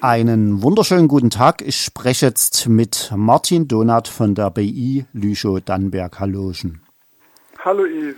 Einen 0.00 0.62
wunderschönen 0.62 1.08
guten 1.08 1.28
Tag. 1.28 1.60
Ich 1.60 1.80
spreche 1.80 2.26
jetzt 2.26 2.68
mit 2.68 3.12
Martin 3.16 3.66
Donath 3.66 4.06
von 4.06 4.36
der 4.36 4.48
BI 4.50 5.04
Lüchow-Dannenberg-Halloschen. 5.12 6.82
Hallo 7.64 7.84
Yves. 7.84 8.14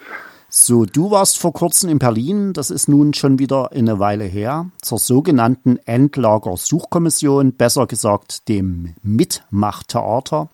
So, 0.51 0.85
du 0.85 1.11
warst 1.11 1.39
vor 1.39 1.55
kurzem 1.55 1.89
in 1.89 1.99
Berlin, 1.99 2.53
das 2.53 2.71
ist 2.71 2.89
nun 2.89 3.15
schon 3.15 3.39
wieder 3.39 3.73
eine 3.73 3.99
Weile 3.99 4.25
her, 4.25 4.67
zur 4.83 4.99
sogenannten 4.99 5.79
Endlagersuchkommission, 5.87 7.55
besser 7.55 7.87
gesagt 7.87 8.51
dem 8.51 8.95
Mitmachtheater. 9.03 10.51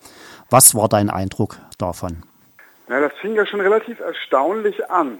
Was 0.49 0.77
war 0.77 0.89
dein 0.89 1.11
Eindruck 1.11 1.59
davon? 1.77 2.23
Na, 2.87 3.01
das 3.01 3.13
fing 3.21 3.35
ja 3.35 3.45
schon 3.47 3.61
relativ 3.61 3.99
erstaunlich 3.99 4.89
an 4.91 5.19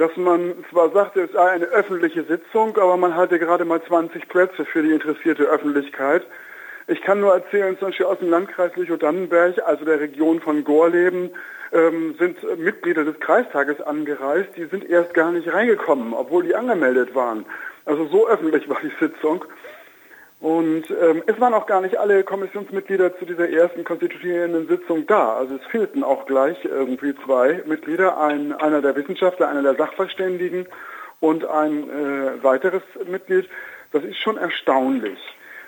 dass 0.00 0.16
man 0.16 0.64
zwar 0.70 0.90
sagte, 0.92 1.20
es 1.20 1.32
sei 1.32 1.50
eine 1.50 1.66
öffentliche 1.66 2.24
Sitzung, 2.24 2.74
aber 2.78 2.96
man 2.96 3.14
hatte 3.14 3.38
gerade 3.38 3.66
mal 3.66 3.82
20 3.82 4.30
Plätze 4.30 4.64
für 4.64 4.82
die 4.82 4.92
interessierte 4.92 5.42
Öffentlichkeit. 5.42 6.26
Ich 6.86 7.02
kann 7.02 7.20
nur 7.20 7.34
erzählen, 7.34 7.78
zum 7.78 7.88
Beispiel 7.88 8.06
aus 8.06 8.18
dem 8.18 8.30
Landkreis 8.30 8.74
Lüchow-Dannenberg, 8.76 9.58
also 9.66 9.84
der 9.84 10.00
Region 10.00 10.40
von 10.40 10.64
Gorleben, 10.64 11.30
ähm, 11.72 12.14
sind 12.18 12.38
Mitglieder 12.58 13.04
des 13.04 13.20
Kreistages 13.20 13.82
angereist. 13.82 14.48
Die 14.56 14.64
sind 14.64 14.88
erst 14.88 15.12
gar 15.12 15.32
nicht 15.32 15.52
reingekommen, 15.52 16.14
obwohl 16.14 16.44
die 16.44 16.54
angemeldet 16.54 17.14
waren. 17.14 17.44
Also 17.84 18.06
so 18.06 18.26
öffentlich 18.26 18.70
war 18.70 18.78
die 18.82 18.92
Sitzung. 18.98 19.44
Und 20.40 20.84
ähm, 20.90 21.22
es 21.26 21.38
waren 21.38 21.52
auch 21.52 21.66
gar 21.66 21.82
nicht 21.82 21.98
alle 21.98 22.24
Kommissionsmitglieder 22.24 23.18
zu 23.18 23.26
dieser 23.26 23.50
ersten 23.50 23.84
konstituierenden 23.84 24.68
Sitzung 24.68 25.06
da. 25.06 25.34
Also 25.34 25.56
es 25.56 25.66
fehlten 25.70 26.02
auch 26.02 26.24
gleich 26.24 26.56
irgendwie 26.64 27.14
zwei 27.26 27.62
Mitglieder, 27.66 28.18
ein, 28.18 28.52
einer 28.54 28.80
der 28.80 28.96
Wissenschaftler, 28.96 29.48
einer 29.48 29.62
der 29.62 29.74
Sachverständigen 29.74 30.66
und 31.20 31.44
ein 31.44 31.90
äh, 31.90 32.42
weiteres 32.42 32.82
Mitglied. 33.06 33.50
Das 33.92 34.02
ist 34.02 34.16
schon 34.16 34.38
erstaunlich 34.38 35.18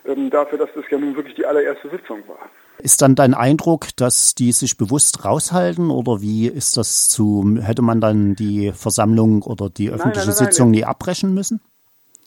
ähm, 0.06 0.30
dafür, 0.30 0.56
dass 0.56 0.70
das 0.74 0.84
ja 0.90 0.96
nun 0.96 1.16
wirklich 1.16 1.34
die 1.34 1.44
allererste 1.44 1.90
Sitzung 1.90 2.26
war. 2.26 2.38
Ist 2.78 3.02
dann 3.02 3.14
dein 3.14 3.34
Eindruck, 3.34 3.88
dass 3.96 4.34
die 4.34 4.52
sich 4.52 4.78
bewusst 4.78 5.26
raushalten 5.26 5.90
oder 5.90 6.22
wie 6.22 6.48
ist 6.48 6.78
das 6.78 7.10
zu, 7.10 7.58
hätte 7.60 7.82
man 7.82 8.00
dann 8.00 8.36
die 8.36 8.72
Versammlung 8.72 9.42
oder 9.42 9.68
die 9.68 9.90
öffentliche 9.90 10.28
nein, 10.28 10.36
nein, 10.36 10.44
nein, 10.44 10.52
Sitzung 10.52 10.70
nie 10.70 10.84
abbrechen 10.84 11.34
müssen? 11.34 11.60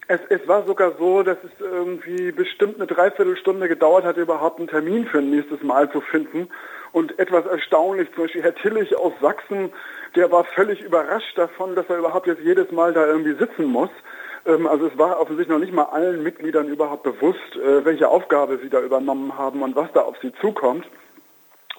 Es, 0.08 0.20
es, 0.30 0.48
war 0.48 0.64
sogar 0.66 0.94
so, 1.00 1.24
dass 1.24 1.38
es 1.44 1.52
irgendwie 1.60 2.32
bestimmt 2.32 2.76
eine 2.76 2.86
Dreiviertelstunde 2.86 3.68
gedauert 3.68 4.06
hat, 4.06 4.18
überhaupt 4.18 4.60
einen 4.60 4.68
Termin 4.68 5.08
für 5.08 5.18
ein 5.18 5.32
nächstes 5.32 5.64
Mal 5.64 5.92
zu 5.92 6.00
finden. 6.00 6.50
Und 6.92 7.18
etwas 7.18 7.46
erstaunlich, 7.48 8.14
zum 8.14 8.24
Beispiel 8.24 8.44
Herr 8.44 8.56
Tillich 8.56 8.96
aus 8.96 9.14
Sachsen, 9.20 9.74
der 10.16 10.32
war 10.32 10.44
völlig 10.44 10.82
überrascht 10.82 11.38
davon, 11.38 11.76
dass 11.76 11.90
er 11.90 11.98
überhaupt 11.98 12.28
jetzt 12.28 12.44
jedes 12.44 12.72
Mal 12.72 12.94
da 12.94 13.06
irgendwie 13.06 13.34
sitzen 13.34 13.66
muss. 13.66 13.90
Ähm, 14.46 14.68
also 14.68 14.88
es 14.88 14.98
war 14.98 15.20
offensichtlich 15.20 15.54
noch 15.54 15.60
nicht 15.60 15.74
mal 15.74 15.86
allen 15.86 16.22
Mitgliedern 16.22 16.68
überhaupt 16.68 17.04
bewusst, 17.04 17.56
äh, 17.56 17.84
welche 17.84 18.08
Aufgabe 18.08 18.60
sie 18.62 18.70
da 18.70 18.82
übernommen 18.82 19.38
haben 19.38 19.64
und 19.64 19.76
was 19.76 19.92
da 19.94 20.02
auf 20.02 20.18
sie 20.22 20.32
zukommt. 20.40 20.86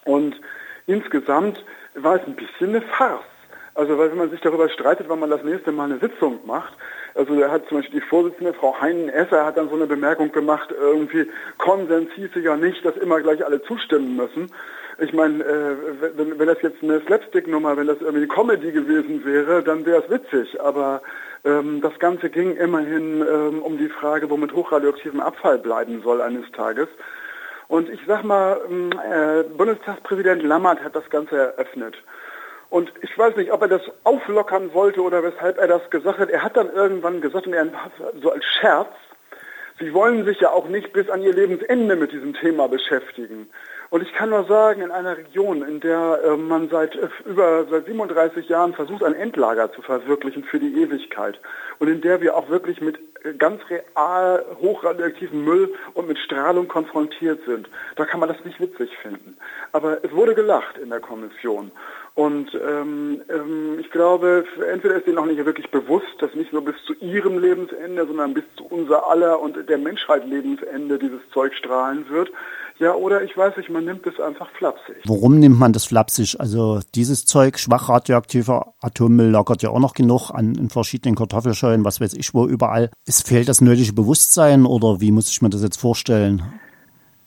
Und 0.04 0.40
insgesamt 0.86 1.64
war 1.94 2.16
es 2.16 2.26
ein 2.26 2.36
bisschen 2.36 2.70
eine 2.70 2.82
Farce. 2.82 3.24
Also 3.74 3.98
weil 3.98 4.10
wenn 4.10 4.18
man 4.18 4.30
sich 4.30 4.40
darüber 4.40 4.68
streitet, 4.70 5.08
wann 5.08 5.20
man 5.20 5.30
das 5.30 5.44
nächste 5.44 5.70
Mal 5.70 5.84
eine 5.84 5.98
Sitzung 5.98 6.40
macht, 6.46 6.72
also 7.16 7.38
da 7.38 7.50
hat 7.50 7.66
zum 7.68 7.78
Beispiel 7.78 8.00
die 8.00 8.06
Vorsitzende, 8.06 8.52
Frau 8.54 8.78
Heinen-Esser, 8.80 9.44
hat 9.44 9.56
dann 9.56 9.68
so 9.68 9.74
eine 9.74 9.86
Bemerkung 9.86 10.32
gemacht, 10.32 10.70
irgendwie 10.78 11.28
Konsens 11.58 12.10
hieße 12.14 12.40
ja 12.40 12.56
nicht, 12.56 12.84
dass 12.84 12.96
immer 12.96 13.20
gleich 13.20 13.44
alle 13.44 13.62
zustimmen 13.62 14.16
müssen. 14.16 14.50
Ich 14.98 15.12
meine, 15.12 15.44
äh, 15.44 15.76
wenn, 16.16 16.38
wenn 16.38 16.46
das 16.46 16.62
jetzt 16.62 16.82
eine 16.82 17.00
Slapstick-Nummer, 17.00 17.76
wenn 17.76 17.86
das 17.86 18.00
irgendwie 18.00 18.24
eine 18.24 18.28
Comedy 18.28 18.72
gewesen 18.72 19.24
wäre, 19.24 19.62
dann 19.62 19.84
wäre 19.84 20.02
es 20.02 20.10
witzig. 20.10 20.60
Aber 20.60 21.02
ähm, 21.44 21.80
das 21.82 21.98
Ganze 21.98 22.30
ging 22.30 22.56
immerhin 22.56 23.20
ähm, 23.20 23.62
um 23.62 23.76
die 23.76 23.88
Frage, 23.88 24.30
wo 24.30 24.36
mit 24.36 24.54
hochradioaktivem 24.54 25.20
Abfall 25.20 25.58
bleiben 25.58 26.00
soll 26.02 26.22
eines 26.22 26.50
Tages. 26.52 26.88
Und 27.68 27.90
ich 27.90 28.00
sag 28.06 28.24
mal, 28.24 28.60
ähm, 28.70 28.90
äh, 28.92 29.42
Bundestagspräsident 29.42 30.42
Lammert 30.42 30.82
hat 30.82 30.96
das 30.96 31.08
Ganze 31.10 31.36
eröffnet. 31.36 31.96
Und 32.68 32.92
ich 33.02 33.16
weiß 33.16 33.36
nicht, 33.36 33.52
ob 33.52 33.62
er 33.62 33.68
das 33.68 33.82
auflockern 34.04 34.74
wollte 34.74 35.02
oder 35.02 35.22
weshalb 35.22 35.58
er 35.58 35.68
das 35.68 35.88
gesagt 35.90 36.18
hat. 36.18 36.30
Er 36.30 36.42
hat 36.42 36.56
dann 36.56 36.72
irgendwann 36.72 37.20
gesagt, 37.20 37.46
und 37.46 37.52
er 37.52 37.66
so 38.20 38.30
als 38.32 38.44
Scherz, 38.44 38.88
Sie 39.78 39.92
wollen 39.92 40.24
sich 40.24 40.40
ja 40.40 40.50
auch 40.50 40.68
nicht 40.68 40.94
bis 40.94 41.10
an 41.10 41.22
Ihr 41.22 41.34
Lebensende 41.34 41.96
mit 41.96 42.10
diesem 42.10 42.32
Thema 42.32 42.66
beschäftigen. 42.66 43.50
Und 43.90 44.02
ich 44.02 44.12
kann 44.14 44.30
nur 44.30 44.44
sagen, 44.44 44.80
in 44.80 44.90
einer 44.90 45.18
Region, 45.18 45.62
in 45.62 45.80
der 45.80 46.20
äh, 46.24 46.36
man 46.36 46.70
seit 46.70 46.96
äh, 46.96 47.08
über 47.26 47.66
seit 47.70 47.84
37 47.84 48.48
Jahren 48.48 48.72
versucht, 48.72 49.04
ein 49.04 49.14
Endlager 49.14 49.70
zu 49.72 49.82
verwirklichen 49.82 50.44
für 50.44 50.58
die 50.58 50.80
Ewigkeit 50.82 51.38
und 51.78 51.88
in 51.88 52.00
der 52.00 52.22
wir 52.22 52.36
auch 52.36 52.48
wirklich 52.48 52.80
mit 52.80 52.98
äh, 53.22 53.34
ganz 53.34 53.60
real 53.68 54.44
hochradioaktivem 54.60 55.44
Müll 55.44 55.74
und 55.92 56.08
mit 56.08 56.18
Strahlung 56.18 56.68
konfrontiert 56.68 57.40
sind, 57.44 57.68
da 57.96 58.06
kann 58.06 58.18
man 58.18 58.30
das 58.30 58.44
nicht 58.44 58.58
witzig 58.58 58.90
finden. 59.02 59.36
Aber 59.72 60.02
es 60.02 60.10
wurde 60.12 60.34
gelacht 60.34 60.78
in 60.78 60.88
der 60.88 61.00
Kommission. 61.00 61.70
Und 62.16 62.48
ähm, 62.54 63.20
ähm, 63.28 63.78
ich 63.78 63.90
glaube, 63.90 64.46
entweder 64.72 64.94
ist 64.96 65.06
ihnen 65.06 65.16
noch 65.16 65.26
nicht 65.26 65.44
wirklich 65.44 65.70
bewusst, 65.70 66.06
dass 66.18 66.34
nicht 66.34 66.50
nur 66.50 66.64
bis 66.64 66.74
zu 66.86 66.94
ihrem 66.94 67.38
Lebensende, 67.38 68.06
sondern 68.06 68.32
bis 68.32 68.44
zu 68.56 68.64
unser 68.64 69.06
aller 69.06 69.38
und 69.38 69.68
der 69.68 69.76
Menschheit 69.76 70.26
Lebensende 70.26 70.98
dieses 70.98 71.20
Zeug 71.34 71.52
strahlen 71.54 72.08
wird. 72.08 72.30
Ja, 72.78 72.94
oder 72.94 73.22
ich 73.22 73.36
weiß 73.36 73.58
nicht, 73.58 73.68
man 73.68 73.84
nimmt 73.84 74.06
es 74.06 74.18
einfach 74.18 74.48
flapsig. 74.52 74.96
Warum 75.04 75.38
nimmt 75.38 75.58
man 75.58 75.74
das 75.74 75.84
flapsig? 75.84 76.40
Also 76.40 76.80
dieses 76.94 77.26
Zeug, 77.26 77.58
schwach 77.58 77.90
radioaktiver 77.90 78.72
Atommüll, 78.80 79.28
lagert 79.28 79.62
ja 79.62 79.68
auch 79.68 79.78
noch 79.78 79.92
genug 79.92 80.30
an 80.30 80.54
in 80.54 80.70
verschiedenen 80.70 81.16
Kartoffelscheunen, 81.16 81.84
was 81.84 82.00
weiß 82.00 82.14
ich 82.14 82.32
wo, 82.32 82.46
überall. 82.46 82.90
Es 83.04 83.20
fehlt 83.20 83.50
das 83.50 83.60
nötige 83.60 83.92
Bewusstsein 83.92 84.64
oder 84.64 85.02
wie 85.02 85.12
muss 85.12 85.30
ich 85.30 85.42
mir 85.42 85.50
das 85.50 85.62
jetzt 85.62 85.78
vorstellen? 85.78 86.42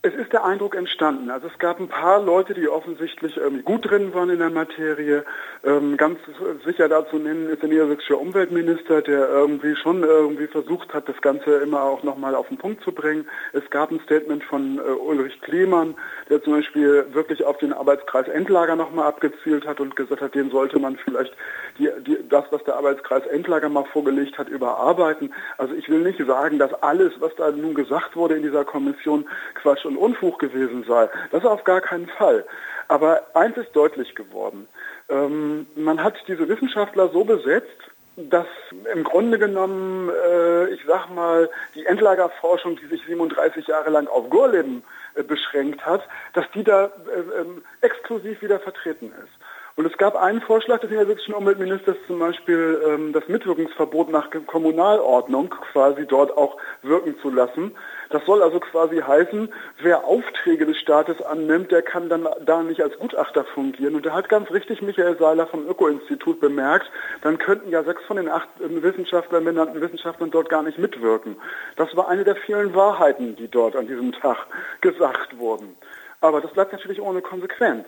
Es 0.01 0.13
ist 0.13 0.31
der 0.31 0.45
Eindruck 0.45 0.77
entstanden. 0.77 1.29
Also 1.29 1.47
es 1.47 1.59
gab 1.59 1.77
ein 1.77 1.89
paar 1.89 2.23
Leute, 2.23 2.53
die 2.53 2.69
offensichtlich 2.69 3.35
irgendwie 3.35 3.63
gut 3.63 3.89
drin 3.89 4.13
waren 4.13 4.29
in 4.29 4.39
der 4.39 4.49
Materie. 4.49 5.25
Ähm, 5.65 5.97
ganz 5.97 6.19
sicher 6.63 6.87
dazu 6.87 7.17
nennen 7.17 7.49
ist 7.49 7.61
der 7.63 7.67
niedersächsische 7.67 8.15
Umweltminister, 8.15 9.01
der 9.01 9.27
irgendwie 9.27 9.75
schon 9.75 10.03
irgendwie 10.03 10.47
versucht 10.47 10.93
hat, 10.93 11.09
das 11.09 11.19
Ganze 11.19 11.57
immer 11.57 11.81
auch 11.81 12.03
nochmal 12.03 12.33
auf 12.33 12.47
den 12.47 12.57
Punkt 12.57 12.81
zu 12.81 12.93
bringen. 12.93 13.27
Es 13.51 13.69
gab 13.71 13.91
ein 13.91 13.99
Statement 14.05 14.41
von 14.45 14.77
äh, 14.77 14.83
Ulrich 14.83 15.41
Klemann, 15.41 15.95
der 16.29 16.41
zum 16.43 16.53
Beispiel 16.53 17.05
wirklich 17.11 17.43
auf 17.43 17.57
den 17.57 17.73
Arbeitskreis 17.73 18.29
Endlager 18.29 18.77
nochmal 18.77 19.07
abgezielt 19.07 19.67
hat 19.67 19.81
und 19.81 19.97
gesagt 19.97 20.21
hat, 20.21 20.33
den 20.33 20.49
sollte 20.49 20.79
man 20.79 20.95
vielleicht 20.95 21.35
die, 21.77 21.89
die, 22.07 22.17
das, 22.29 22.45
was 22.51 22.63
der 22.63 22.77
Arbeitskreis 22.77 23.25
Endlager 23.27 23.67
mal 23.67 23.83
vorgelegt 23.83 24.37
hat, 24.37 24.47
überarbeiten. 24.47 25.33
Also 25.57 25.73
ich 25.73 25.89
will 25.89 25.99
nicht 25.99 26.25
sagen, 26.25 26.57
dass 26.57 26.73
alles, 26.75 27.11
was 27.19 27.35
da 27.35 27.51
nun 27.51 27.73
gesagt 27.73 28.15
wurde 28.15 28.35
in 28.35 28.43
dieser 28.43 28.63
Kommission, 28.63 29.27
Quatsch 29.55 29.88
und 29.89 29.97
Unfug 29.97 30.39
gewesen 30.39 30.83
sei. 30.87 31.09
Das 31.31 31.43
auf 31.45 31.63
gar 31.63 31.81
keinen 31.81 32.07
Fall. 32.07 32.45
Aber 32.87 33.23
eins 33.33 33.57
ist 33.57 33.75
deutlich 33.75 34.15
geworden. 34.15 34.67
Ähm, 35.09 35.67
man 35.75 36.03
hat 36.03 36.15
diese 36.27 36.47
Wissenschaftler 36.47 37.09
so 37.09 37.23
besetzt, 37.23 37.77
dass 38.15 38.47
im 38.93 39.03
Grunde 39.03 39.39
genommen, 39.39 40.09
äh, 40.09 40.69
ich 40.69 40.81
sag 40.85 41.09
mal, 41.09 41.49
die 41.75 41.85
Endlagerforschung, 41.85 42.77
die 42.77 42.87
sich 42.87 43.05
37 43.05 43.67
Jahre 43.67 43.89
lang 43.89 44.07
auf 44.07 44.29
Gorleben 44.29 44.83
äh, 45.15 45.23
beschränkt 45.23 45.85
hat, 45.85 46.01
dass 46.33 46.45
die 46.53 46.63
da 46.63 46.85
äh, 46.85 47.41
ähm, 47.41 47.63
exklusiv 47.81 48.41
wieder 48.41 48.59
vertreten 48.59 49.13
ist. 49.23 49.38
Und 49.79 49.85
es 49.85 49.97
gab 49.97 50.17
einen 50.17 50.41
Vorschlag 50.41 50.81
des 50.81 50.89
niedersächsischen 50.89 51.33
Umweltministers, 51.33 51.95
zum 52.05 52.19
Beispiel 52.19 52.81
ähm, 52.85 53.13
das 53.13 53.29
Mitwirkungsverbot 53.29 54.09
nach 54.09 54.29
Kommunalordnung 54.45 55.51
quasi 55.71 56.05
dort 56.05 56.35
auch 56.35 56.57
wirken 56.81 57.17
zu 57.21 57.29
lassen. 57.29 57.71
Das 58.09 58.25
soll 58.25 58.43
also 58.43 58.59
quasi 58.59 58.97
heißen, 58.97 59.47
wer 59.81 60.03
Aufträge 60.03 60.65
des 60.65 60.77
Staates 60.79 61.21
annimmt, 61.21 61.71
der 61.71 61.81
kann 61.81 62.09
dann 62.09 62.27
da 62.45 62.61
nicht 62.61 62.81
als 62.81 62.99
Gutachter 62.99 63.45
fungieren. 63.45 63.95
Und 63.95 64.05
da 64.05 64.11
hat 64.11 64.27
ganz 64.27 64.51
richtig 64.51 64.81
Michael 64.81 65.17
Seiler 65.17 65.47
vom 65.47 65.65
Öko-Institut 65.65 66.41
bemerkt, 66.41 66.91
dann 67.21 67.37
könnten 67.37 67.71
ja 67.71 67.81
sechs 67.81 68.03
von 68.03 68.17
den 68.17 68.27
acht 68.27 68.49
Wissenschaftlern, 68.59 69.45
benannten 69.45 69.79
Wissenschaftlern 69.79 70.29
dort 70.29 70.49
gar 70.49 70.61
nicht 70.61 70.77
mitwirken. 70.77 71.37
Das 71.77 71.95
war 71.95 72.09
eine 72.09 72.25
der 72.25 72.35
vielen 72.35 72.75
Wahrheiten, 72.75 73.37
die 73.37 73.47
dort 73.47 73.77
an 73.77 73.87
diesem 73.87 74.11
Tag 74.11 74.45
gesagt 74.81 75.37
wurden. 75.37 75.77
Aber 76.19 76.41
das 76.41 76.51
bleibt 76.51 76.73
natürlich 76.73 76.99
ohne 76.99 77.21
Konsequenz. 77.21 77.85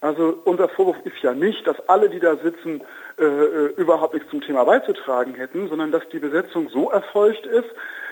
Also 0.00 0.40
unser 0.44 0.68
Vorwurf 0.68 0.98
ist 1.04 1.18
ja 1.22 1.34
nicht, 1.34 1.66
dass 1.66 1.88
alle, 1.88 2.08
die 2.08 2.20
da 2.20 2.36
sitzen, 2.36 2.82
äh, 3.18 3.24
äh, 3.24 3.66
überhaupt 3.76 4.14
nichts 4.14 4.30
zum 4.30 4.40
Thema 4.40 4.64
beizutragen 4.64 5.34
hätten, 5.34 5.68
sondern 5.68 5.90
dass 5.90 6.08
die 6.10 6.20
Besetzung 6.20 6.68
so 6.68 6.90
erfolgt 6.90 7.46
ist, 7.46 7.68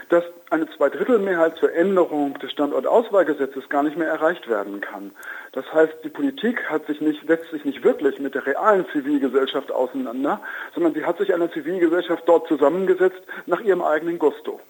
dass 0.08 0.24
eine 0.50 0.68
Zweidrittelmehrheit 0.76 1.56
zur 1.56 1.72
Änderung 1.72 2.34
des 2.38 2.52
Standortauswahlgesetzes 2.52 3.68
gar 3.68 3.82
nicht 3.82 3.96
mehr 3.96 4.08
erreicht 4.08 4.48
werden 4.48 4.80
kann. 4.80 5.12
Das 5.52 5.64
heißt, 5.72 5.94
die 6.04 6.08
Politik 6.08 6.68
hat 6.68 6.86
sich 6.86 7.00
nicht, 7.00 7.26
setzt 7.26 7.50
sich 7.50 7.64
nicht 7.64 7.82
wirklich 7.82 8.18
mit 8.20 8.34
der 8.34 8.46
realen 8.46 8.86
Zivilgesellschaft 8.92 9.72
auseinander, 9.72 10.40
sondern 10.74 10.94
sie 10.94 11.04
hat 11.04 11.18
sich 11.18 11.34
eine 11.34 11.50
Zivilgesellschaft 11.50 12.22
dort 12.26 12.46
zusammengesetzt 12.48 13.22
nach 13.46 13.60
ihrem 13.60 13.82
eigenen 13.82 14.18
Gusto. 14.18 14.60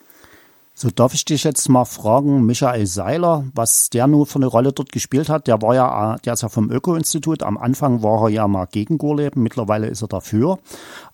So 0.78 0.90
darf 0.90 1.14
ich 1.14 1.24
dich 1.24 1.42
jetzt 1.42 1.70
mal 1.70 1.86
fragen, 1.86 2.44
Michael 2.44 2.84
Seiler, 2.84 3.44
was 3.54 3.88
der 3.88 4.06
nur 4.06 4.26
für 4.26 4.36
eine 4.36 4.44
Rolle 4.44 4.74
dort 4.74 4.92
gespielt 4.92 5.30
hat. 5.30 5.46
Der 5.46 5.62
war 5.62 5.74
ja, 5.74 6.16
der 6.22 6.34
ist 6.34 6.42
ja 6.42 6.50
vom 6.50 6.70
Öko-Institut. 6.70 7.42
Am 7.42 7.56
Anfang 7.56 8.02
war 8.02 8.24
er 8.24 8.28
ja 8.28 8.46
mal 8.46 8.66
gegen 8.66 8.98
Gorleben. 8.98 9.42
Mittlerweile 9.42 9.86
ist 9.86 10.02
er 10.02 10.08
dafür. 10.08 10.58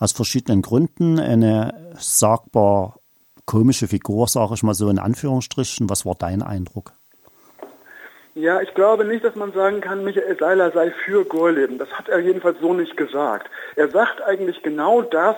Aus 0.00 0.10
verschiedenen 0.10 0.62
Gründen. 0.62 1.20
Eine 1.20 1.92
sagbar 1.96 2.96
komische 3.46 3.86
Figur, 3.86 4.26
sage 4.26 4.54
ich 4.54 4.64
mal 4.64 4.74
so 4.74 4.88
in 4.88 4.98
Anführungsstrichen. 4.98 5.88
Was 5.88 6.04
war 6.04 6.16
dein 6.16 6.42
Eindruck? 6.42 6.94
Ja, 8.34 8.60
ich 8.62 8.74
glaube 8.74 9.04
nicht, 9.04 9.22
dass 9.22 9.36
man 9.36 9.52
sagen 9.52 9.80
kann, 9.80 10.02
Michael 10.02 10.38
Seiler 10.40 10.72
sei 10.72 10.90
für 11.04 11.24
Gorleben. 11.24 11.78
Das 11.78 11.90
hat 11.90 12.08
er 12.08 12.18
jedenfalls 12.18 12.58
so 12.60 12.74
nicht 12.74 12.96
gesagt. 12.96 13.48
Er 13.76 13.88
sagt 13.90 14.22
eigentlich 14.22 14.60
genau 14.64 15.02
das, 15.02 15.36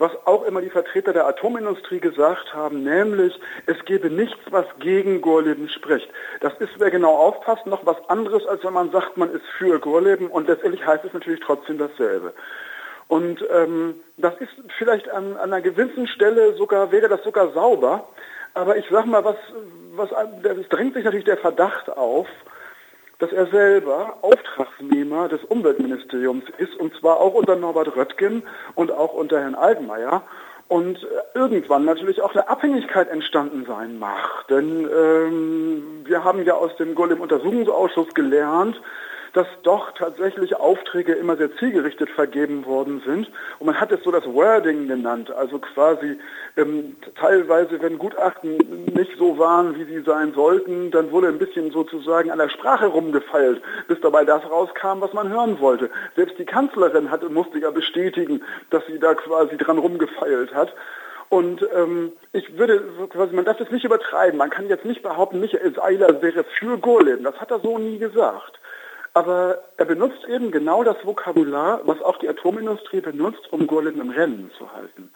was 0.00 0.12
auch 0.24 0.44
immer 0.44 0.62
die 0.62 0.70
Vertreter 0.70 1.12
der 1.12 1.26
Atomindustrie 1.26 2.00
gesagt 2.00 2.54
haben, 2.54 2.82
nämlich 2.82 3.38
es 3.66 3.76
gebe 3.84 4.08
nichts, 4.08 4.40
was 4.50 4.64
gegen 4.78 5.20
Gorleben 5.20 5.68
spricht. 5.68 6.08
Das 6.40 6.54
ist, 6.54 6.72
wer 6.78 6.90
genau 6.90 7.14
aufpasst, 7.16 7.66
noch 7.66 7.84
was 7.84 7.96
anderes, 8.08 8.46
als 8.46 8.64
wenn 8.64 8.72
man 8.72 8.90
sagt, 8.90 9.18
man 9.18 9.30
ist 9.30 9.44
für 9.58 9.78
Gorleben 9.78 10.28
und 10.28 10.48
letztendlich 10.48 10.86
heißt 10.86 11.04
es 11.04 11.12
natürlich 11.12 11.40
trotzdem 11.40 11.76
dasselbe. 11.76 12.32
Und 13.08 13.44
ähm, 13.52 13.96
das 14.16 14.34
ist 14.40 14.52
vielleicht 14.78 15.10
an, 15.10 15.36
an 15.36 15.52
einer 15.52 15.60
gewissen 15.60 16.06
Stelle 16.06 16.54
sogar, 16.54 16.90
wäre 16.92 17.08
das 17.08 17.22
sogar 17.22 17.52
sauber, 17.52 18.08
aber 18.54 18.78
ich 18.78 18.86
sag 18.90 19.04
mal, 19.04 19.22
was, 19.24 19.36
was, 19.96 20.10
es 20.42 20.68
drängt 20.70 20.94
sich 20.94 21.04
natürlich 21.04 21.26
der 21.26 21.36
Verdacht 21.36 21.90
auf, 21.90 22.26
dass 23.20 23.32
er 23.32 23.46
selber 23.46 24.16
Auftragsnehmer 24.22 25.28
des 25.28 25.44
Umweltministeriums 25.44 26.44
ist, 26.58 26.74
und 26.76 26.92
zwar 26.98 27.20
auch 27.20 27.34
unter 27.34 27.54
Norbert 27.54 27.94
Röttgen 27.94 28.42
und 28.74 28.90
auch 28.90 29.12
unter 29.12 29.40
Herrn 29.40 29.54
Altmaier. 29.54 30.22
Und 30.68 31.04
irgendwann 31.34 31.84
natürlich 31.84 32.22
auch 32.22 32.32
eine 32.32 32.48
Abhängigkeit 32.48 33.08
entstanden 33.08 33.64
sein 33.66 33.98
mag. 33.98 34.46
Denn 34.48 34.88
ähm, 34.88 36.02
wir 36.04 36.22
haben 36.22 36.44
ja 36.44 36.54
aus 36.54 36.74
dem 36.76 36.94
Golem-Untersuchungsausschuss 36.94 38.14
gelernt, 38.14 38.80
dass 39.32 39.46
doch 39.62 39.92
tatsächlich 39.92 40.56
Aufträge 40.56 41.12
immer 41.12 41.36
sehr 41.36 41.54
zielgerichtet 41.56 42.10
vergeben 42.10 42.66
worden 42.66 43.02
sind. 43.04 43.30
Und 43.58 43.66
man 43.66 43.80
hat 43.80 43.92
es 43.92 44.02
so 44.02 44.10
das 44.10 44.26
Wording 44.26 44.88
genannt, 44.88 45.30
also 45.30 45.58
quasi 45.58 46.18
ähm, 46.56 46.96
teilweise, 47.14 47.80
wenn 47.80 47.98
Gutachten 47.98 48.58
nicht 48.94 49.16
so 49.18 49.38
waren, 49.38 49.76
wie 49.76 49.84
sie 49.84 50.02
sein 50.02 50.32
sollten, 50.34 50.90
dann 50.90 51.10
wurde 51.12 51.28
ein 51.28 51.38
bisschen 51.38 51.70
sozusagen 51.70 52.30
an 52.30 52.38
der 52.38 52.48
Sprache 52.48 52.86
rumgefeilt, 52.86 53.62
bis 53.88 54.00
dabei 54.00 54.24
das 54.24 54.42
rauskam, 54.50 55.00
was 55.00 55.12
man 55.12 55.28
hören 55.28 55.60
wollte. 55.60 55.90
Selbst 56.16 56.38
die 56.38 56.44
Kanzlerin 56.44 57.10
hatte, 57.10 57.28
musste 57.28 57.58
ja 57.58 57.70
bestätigen, 57.70 58.42
dass 58.70 58.84
sie 58.86 58.98
da 58.98 59.14
quasi 59.14 59.56
dran 59.56 59.78
rumgefeilt 59.78 60.54
hat. 60.54 60.74
Und 61.28 61.64
ähm, 61.76 62.12
ich 62.32 62.58
würde 62.58 62.82
quasi, 63.08 63.34
man 63.34 63.44
darf 63.44 63.56
das 63.56 63.70
nicht 63.70 63.84
übertreiben. 63.84 64.36
Man 64.36 64.50
kann 64.50 64.68
jetzt 64.68 64.84
nicht 64.84 65.02
behaupten, 65.02 65.38
Michael 65.38 65.72
Seiler 65.74 66.20
wäre 66.20 66.44
für 66.58 66.76
Golem. 66.78 67.22
Das 67.22 67.40
hat 67.40 67.52
er 67.52 67.60
so 67.60 67.78
nie 67.78 67.98
gesagt. 67.98 68.59
Aber 69.12 69.58
er 69.76 69.84
benutzt 69.84 70.24
eben 70.28 70.50
genau 70.50 70.84
das 70.84 71.04
Vokabular, 71.04 71.80
was 71.84 72.00
auch 72.00 72.18
die 72.18 72.28
Atomindustrie 72.28 73.00
benutzt, 73.00 73.52
um 73.52 73.66
Gorleben 73.66 74.00
im 74.00 74.10
Rennen 74.10 74.50
zu 74.56 74.72
halten. 74.72 75.10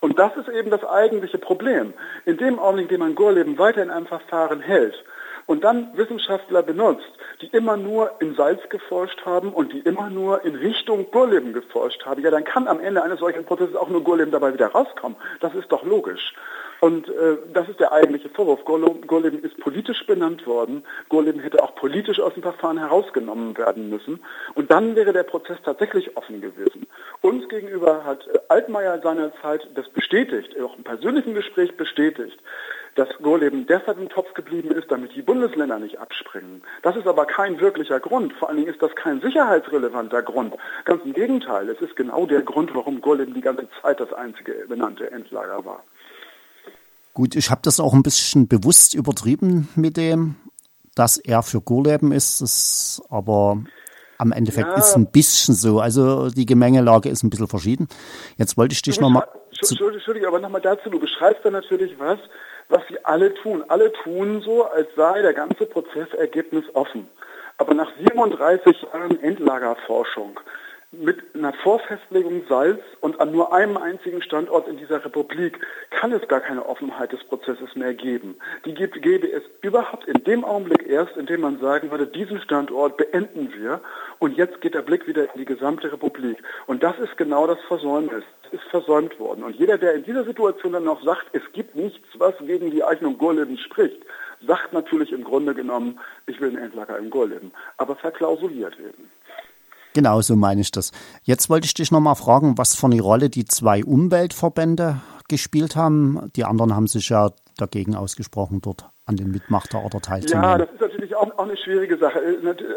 Und 0.00 0.18
das 0.18 0.36
ist 0.36 0.48
eben 0.48 0.70
das 0.70 0.84
eigentliche 0.84 1.38
Problem. 1.38 1.94
In 2.24 2.36
dem 2.36 2.58
Augenblick, 2.58 2.86
in 2.86 2.96
dem 2.96 3.00
man 3.00 3.14
Gorleben 3.14 3.58
weiter 3.58 3.82
in 3.82 3.90
einem 3.90 4.06
Verfahren 4.06 4.60
hält 4.60 5.02
und 5.46 5.64
dann 5.64 5.96
Wissenschaftler 5.96 6.62
benutzt, 6.62 7.10
die 7.40 7.46
immer 7.48 7.76
nur 7.76 8.12
in 8.20 8.34
Salz 8.34 8.60
geforscht 8.68 9.24
haben 9.24 9.52
und 9.52 9.72
die 9.72 9.80
immer 9.80 10.10
nur 10.10 10.44
in 10.44 10.54
Richtung 10.54 11.10
Gorleben 11.10 11.52
geforscht 11.52 12.04
haben, 12.04 12.22
ja, 12.22 12.30
dann 12.30 12.44
kann 12.44 12.68
am 12.68 12.80
Ende 12.80 13.02
eines 13.02 13.18
solchen 13.18 13.44
Prozesses 13.44 13.74
auch 13.74 13.88
nur 13.88 14.04
Gorleben 14.04 14.30
dabei 14.30 14.52
wieder 14.52 14.68
rauskommen. 14.68 15.16
Das 15.40 15.54
ist 15.54 15.72
doch 15.72 15.84
logisch. 15.84 16.34
Und 16.80 17.08
äh, 17.08 17.38
das 17.52 17.68
ist 17.68 17.80
der 17.80 17.92
eigentliche 17.92 18.28
Vorwurf. 18.28 18.64
Gorleben 18.64 19.42
ist 19.42 19.58
politisch 19.58 20.06
benannt 20.06 20.46
worden. 20.46 20.84
Gorleben 21.08 21.40
hätte 21.40 21.62
auch 21.62 21.74
politisch 21.74 22.20
aus 22.20 22.34
dem 22.34 22.42
Verfahren 22.42 22.78
herausgenommen 22.78 23.56
werden 23.58 23.90
müssen. 23.90 24.20
Und 24.54 24.70
dann 24.70 24.94
wäre 24.94 25.12
der 25.12 25.24
Prozess 25.24 25.58
tatsächlich 25.64 26.16
offen 26.16 26.40
gewesen. 26.40 26.86
Uns 27.20 27.48
gegenüber 27.48 28.04
hat 28.04 28.26
äh, 28.28 28.38
Altmaier 28.48 29.00
seinerzeit 29.02 29.68
das 29.74 29.88
bestätigt, 29.88 30.58
auch 30.60 30.76
im 30.76 30.84
persönlichen 30.84 31.34
Gespräch 31.34 31.76
bestätigt, 31.76 32.38
dass 32.94 33.08
Gorleben 33.22 33.66
deshalb 33.66 33.98
im 33.98 34.08
Topf 34.08 34.34
geblieben 34.34 34.70
ist, 34.70 34.90
damit 34.90 35.14
die 35.14 35.22
Bundesländer 35.22 35.78
nicht 35.78 35.98
abspringen. 35.98 36.62
Das 36.82 36.96
ist 36.96 37.06
aber 37.06 37.26
kein 37.26 37.60
wirklicher 37.60 37.98
Grund. 37.98 38.32
Vor 38.34 38.48
allen 38.48 38.58
Dingen 38.58 38.70
ist 38.70 38.82
das 38.82 38.94
kein 38.94 39.20
sicherheitsrelevanter 39.20 40.22
Grund. 40.22 40.54
Ganz 40.84 41.04
im 41.04 41.12
Gegenteil. 41.12 41.68
Es 41.68 41.80
ist 41.80 41.96
genau 41.96 42.26
der 42.26 42.42
Grund, 42.42 42.74
warum 42.74 43.00
Gorleben 43.00 43.34
die 43.34 43.40
ganze 43.40 43.68
Zeit 43.82 43.98
das 43.98 44.12
einzige 44.12 44.52
benannte 44.68 45.10
Endlager 45.10 45.64
war. 45.64 45.82
Gut, 47.18 47.34
ich 47.34 47.50
habe 47.50 47.62
das 47.64 47.80
auch 47.80 47.94
ein 47.94 48.04
bisschen 48.04 48.46
bewusst 48.46 48.94
übertrieben 48.94 49.68
mit 49.74 49.96
dem, 49.96 50.36
dass 50.94 51.16
er 51.16 51.42
für 51.42 51.60
Gurleben 51.60 52.12
ist, 52.12 52.40
das 52.40 53.02
aber 53.10 53.60
am 54.18 54.30
Endeffekt 54.30 54.68
ja. 54.68 54.76
ist 54.76 54.94
ein 54.94 55.10
bisschen 55.10 55.52
so. 55.52 55.80
Also 55.80 56.30
die 56.30 56.46
Gemengelage 56.46 57.08
ist 57.08 57.24
ein 57.24 57.30
bisschen 57.30 57.48
verschieden. 57.48 57.88
Jetzt 58.36 58.56
wollte 58.56 58.74
ich 58.74 58.82
dich 58.82 59.00
nochmal... 59.00 59.26
Entschuldigung, 59.50 60.28
aber 60.28 60.38
nochmal 60.38 60.60
dazu, 60.60 60.90
du 60.90 61.00
beschreibst 61.00 61.44
da 61.44 61.50
natürlich 61.50 61.98
was, 61.98 62.20
was 62.68 62.82
sie 62.88 63.04
alle 63.04 63.34
tun. 63.34 63.64
Alle 63.66 63.92
tun 64.04 64.40
so, 64.44 64.66
als 64.66 64.86
sei 64.94 65.20
der 65.20 65.34
ganze 65.34 65.66
Prozessergebnis 65.66 66.66
offen. 66.74 67.08
Aber 67.56 67.74
nach 67.74 67.90
37 67.98 68.80
Jahren 68.92 69.20
Endlagerforschung 69.24 70.38
mit 71.00 71.34
einer 71.34 71.52
Vorfestlegung 71.52 72.42
Salz 72.48 72.80
und 73.00 73.20
an 73.20 73.30
nur 73.30 73.52
einem 73.52 73.76
einzigen 73.76 74.20
Standort 74.20 74.66
in 74.66 74.78
dieser 74.78 75.04
Republik 75.04 75.58
kann 75.90 76.12
es 76.12 76.26
gar 76.28 76.40
keine 76.40 76.66
Offenheit 76.66 77.12
des 77.12 77.22
Prozesses 77.24 77.76
mehr 77.76 77.94
geben. 77.94 78.36
Die 78.64 78.74
gäbe 78.74 79.30
es 79.30 79.42
überhaupt 79.62 80.08
in 80.08 80.24
dem 80.24 80.44
Augenblick 80.44 80.86
erst, 80.88 81.16
in 81.16 81.26
dem 81.26 81.42
man 81.42 81.60
sagen 81.60 81.90
würde, 81.90 82.06
diesen 82.06 82.40
Standort 82.40 82.96
beenden 82.96 83.52
wir 83.54 83.80
und 84.18 84.36
jetzt 84.36 84.60
geht 84.60 84.74
der 84.74 84.82
Blick 84.82 85.06
wieder 85.06 85.24
in 85.32 85.38
die 85.38 85.44
gesamte 85.44 85.92
Republik. 85.92 86.38
Und 86.66 86.82
das 86.82 86.98
ist 86.98 87.16
genau 87.16 87.46
das 87.46 87.60
Versäumnis. 87.68 88.24
Es 88.46 88.54
ist 88.54 88.68
versäumt 88.70 89.18
worden. 89.20 89.44
Und 89.44 89.56
jeder, 89.56 89.78
der 89.78 89.94
in 89.94 90.04
dieser 90.04 90.24
Situation 90.24 90.72
dann 90.72 90.84
noch 90.84 91.02
sagt, 91.04 91.26
es 91.32 91.42
gibt 91.52 91.76
nichts, 91.76 92.08
was 92.14 92.34
gegen 92.38 92.70
die 92.70 92.82
Eignung 92.82 93.18
Gorleben 93.18 93.58
spricht, 93.58 94.02
sagt 94.46 94.72
natürlich 94.72 95.12
im 95.12 95.24
Grunde 95.24 95.54
genommen, 95.54 96.00
ich 96.26 96.40
will 96.40 96.48
einen 96.48 96.58
Endlager 96.58 96.98
im 96.98 97.10
Gorleben, 97.10 97.52
aber 97.76 97.96
verklausuliert 97.96 98.78
eben. 98.78 99.10
Genau, 99.98 100.20
so 100.22 100.36
meine 100.36 100.60
ich 100.60 100.70
das. 100.70 100.92
Jetzt 101.24 101.50
wollte 101.50 101.66
ich 101.66 101.74
dich 101.74 101.90
nochmal 101.90 102.14
fragen, 102.14 102.56
was 102.56 102.76
für 102.76 102.86
eine 102.86 103.00
Rolle 103.00 103.30
die 103.30 103.46
zwei 103.46 103.82
Umweltverbände 103.82 105.00
gespielt 105.26 105.74
haben. 105.74 106.30
Die 106.36 106.44
anderen 106.44 106.72
haben 106.76 106.86
sich 106.86 107.08
ja 107.08 107.32
dagegen 107.56 107.96
ausgesprochen 107.96 108.60
dort 108.60 108.88
an 109.08 109.16
den 109.16 109.30
Mitmachterorder 109.30 110.00
teilzunehmen. 110.00 110.44
Ja, 110.44 110.58
das 110.58 110.70
ist 110.70 110.80
natürlich 110.82 111.16
auch, 111.16 111.30
auch, 111.38 111.44
eine 111.44 111.56
schwierige 111.56 111.96
Sache. 111.96 112.20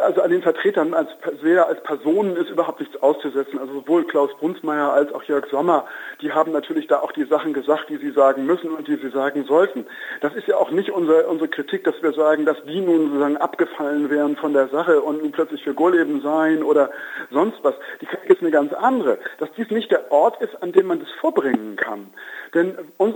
Also 0.02 0.22
an 0.22 0.32
den 0.32 0.42
Vertretern 0.42 0.94
als, 0.94 1.10
als 1.22 1.84
Personen 1.84 2.38
ist 2.38 2.50
überhaupt 2.50 2.80
nichts 2.80 2.96
auszusetzen. 3.04 3.60
Also 3.60 3.74
sowohl 3.74 4.06
Klaus 4.08 4.32
Brunsmeier 4.40 4.94
als 4.94 5.14
auch 5.14 5.24
Jörg 5.24 5.46
Sommer, 5.52 5.86
die 6.22 6.32
haben 6.32 6.54
natürlich 6.54 6.88
da 6.88 7.00
auch 7.00 7.12
die 7.12 7.26
Sachen 7.26 7.54
gesagt, 7.54 7.90
die 7.90 7.98
sie 7.98 8.12
sagen 8.12 8.46
müssen 8.46 8.72
und 8.72 8.88
die 8.88 8.96
sie 8.96 9.10
sagen 9.10 9.44
sollten. 9.44 9.86
Das 10.22 10.34
ist 10.34 10.48
ja 10.48 10.56
auch 10.56 10.72
nicht 10.72 10.92
unsere, 10.92 11.28
unsere 11.28 11.50
Kritik, 11.50 11.84
dass 11.84 12.02
wir 12.02 12.14
sagen, 12.14 12.46
dass 12.46 12.64
die 12.64 12.80
nun 12.80 13.08
sozusagen 13.08 13.38
abgefallen 13.38 14.10
wären 14.10 14.38
von 14.38 14.54
der 14.54 14.70
Sache 14.70 15.02
und 15.02 15.22
nun 15.22 15.34
plötzlich 15.34 15.64
für 15.66 15.74
Gorleben 15.74 16.22
seien 16.22 16.64
oder 16.64 16.92
sonst 17.30 17.60
was. 17.64 17.76
Die 18.00 18.06
Kritik 18.06 18.30
ist 18.30 18.42
eine 18.42 18.52
ganz 18.52 18.72
andere, 18.72 19.20
dass 19.38 19.50
dies 19.58 19.70
nicht 19.70 19.92
der 19.92 20.14
Ort 20.14 20.42
ist, 20.42 20.64
an 20.64 20.72
dem 20.72 20.88
man 20.88 21.02
das 21.02 21.12
vorbringen 21.20 21.76
kann. 21.76 22.08
Denn 22.54 22.78
uns, 22.98 23.16